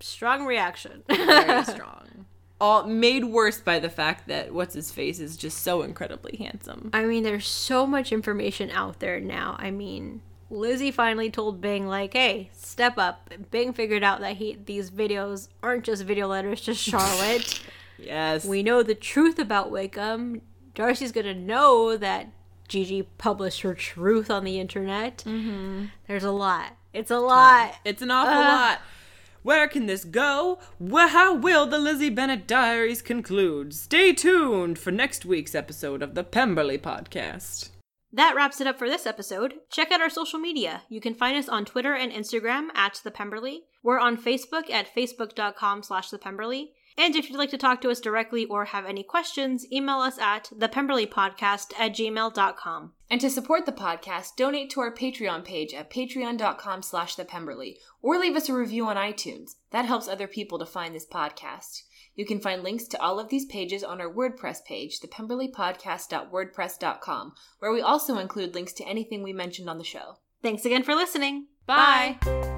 strong 0.00 0.46
reaction. 0.46 1.02
Very 1.08 1.64
strong. 1.64 1.97
All 2.60 2.84
made 2.84 3.24
worse 3.24 3.60
by 3.60 3.78
the 3.78 3.88
fact 3.90 4.26
that 4.28 4.52
what's 4.52 4.74
his 4.74 4.90
face 4.90 5.20
is 5.20 5.36
just 5.36 5.58
so 5.62 5.82
incredibly 5.82 6.36
handsome. 6.38 6.90
I 6.92 7.04
mean, 7.04 7.22
there's 7.22 7.46
so 7.46 7.86
much 7.86 8.10
information 8.12 8.70
out 8.70 8.98
there 8.98 9.20
now. 9.20 9.54
I 9.60 9.70
mean, 9.70 10.22
Lizzie 10.50 10.90
finally 10.90 11.30
told 11.30 11.60
Bing, 11.60 11.86
like, 11.86 12.14
hey, 12.14 12.50
step 12.54 12.98
up. 12.98 13.30
Bing 13.52 13.72
figured 13.72 14.02
out 14.02 14.20
that 14.20 14.36
he 14.38 14.58
these 14.66 14.90
videos 14.90 15.48
aren't 15.62 15.84
just 15.84 16.02
video 16.04 16.26
letters 16.28 16.62
to 16.62 16.74
Charlotte. 16.74 17.60
Yes. 18.00 18.44
we 18.44 18.62
know 18.62 18.84
the 18.84 18.94
truth 18.94 19.40
about 19.40 19.72
Wickham. 19.72 20.40
Darcy's 20.76 21.10
gonna 21.10 21.34
know 21.34 21.96
that 21.96 22.28
Gigi 22.68 23.02
published 23.18 23.62
her 23.62 23.74
truth 23.74 24.30
on 24.30 24.44
the 24.44 24.60
internet. 24.60 25.24
Mm-hmm. 25.26 25.86
There's 26.06 26.22
a 26.22 26.30
lot. 26.30 26.76
It's 26.94 27.10
a 27.10 27.18
lot. 27.18 27.74
It's 27.84 28.00
an 28.00 28.12
awful 28.12 28.32
Uh. 28.34 28.40
lot. 28.40 28.80
Where 29.42 29.68
can 29.68 29.86
this 29.86 30.04
go? 30.04 30.58
Well, 30.78 31.08
how 31.08 31.34
will 31.34 31.66
the 31.66 31.78
Lizzie 31.78 32.10
Bennet 32.10 32.46
Diaries 32.46 33.02
conclude? 33.02 33.72
Stay 33.74 34.12
tuned 34.12 34.78
for 34.78 34.90
next 34.90 35.24
week's 35.24 35.54
episode 35.54 36.02
of 36.02 36.14
the 36.14 36.24
Pemberley 36.24 36.78
Podcast. 36.78 37.70
That 38.12 38.34
wraps 38.34 38.60
it 38.60 38.66
up 38.66 38.78
for 38.78 38.88
this 38.88 39.06
episode. 39.06 39.54
Check 39.70 39.92
out 39.92 40.00
our 40.00 40.08
social 40.10 40.38
media. 40.38 40.82
You 40.88 41.00
can 41.00 41.14
find 41.14 41.36
us 41.36 41.48
on 41.48 41.64
Twitter 41.64 41.94
and 41.94 42.10
Instagram 42.10 42.68
at 42.74 43.00
The 43.04 43.10
Pemberley. 43.10 43.64
We're 43.82 43.98
on 43.98 44.16
Facebook 44.16 44.70
at 44.70 44.92
facebook.com 44.94 45.82
slash 45.82 46.08
The 46.10 46.18
Pemberley. 46.18 46.72
And 46.98 47.14
if 47.14 47.30
you'd 47.30 47.38
like 47.38 47.50
to 47.50 47.58
talk 47.58 47.80
to 47.82 47.90
us 47.90 48.00
directly 48.00 48.46
or 48.46 48.64
have 48.66 48.84
any 48.84 49.04
questions, 49.04 49.64
email 49.72 49.98
us 49.98 50.18
at 50.18 50.50
thepemberleypodcast 50.54 51.72
at 51.78 51.92
gmail.com. 51.92 52.92
And 53.08 53.20
to 53.20 53.30
support 53.30 53.66
the 53.66 53.72
podcast, 53.72 54.34
donate 54.36 54.68
to 54.70 54.80
our 54.80 54.92
Patreon 54.92 55.44
page 55.44 55.72
at 55.72 55.90
patreon.com 55.90 56.82
slash 56.82 57.14
thepemberley, 57.14 57.76
or 58.02 58.18
leave 58.18 58.34
us 58.34 58.48
a 58.48 58.54
review 58.54 58.86
on 58.86 58.96
iTunes. 58.96 59.52
That 59.70 59.84
helps 59.84 60.08
other 60.08 60.26
people 60.26 60.58
to 60.58 60.66
find 60.66 60.92
this 60.92 61.06
podcast. 61.06 61.82
You 62.16 62.26
can 62.26 62.40
find 62.40 62.64
links 62.64 62.88
to 62.88 63.00
all 63.00 63.20
of 63.20 63.28
these 63.28 63.46
pages 63.46 63.84
on 63.84 64.00
our 64.00 64.12
WordPress 64.12 64.64
page, 64.64 64.98
thepemberleypodcast.wordpress.com, 64.98 67.32
where 67.60 67.72
we 67.72 67.80
also 67.80 68.18
include 68.18 68.56
links 68.56 68.72
to 68.72 68.84
anything 68.84 69.22
we 69.22 69.32
mentioned 69.32 69.70
on 69.70 69.78
the 69.78 69.84
show. 69.84 70.16
Thanks 70.42 70.64
again 70.64 70.82
for 70.82 70.96
listening. 70.96 71.46
Bye. 71.64 72.18
Bye. 72.20 72.57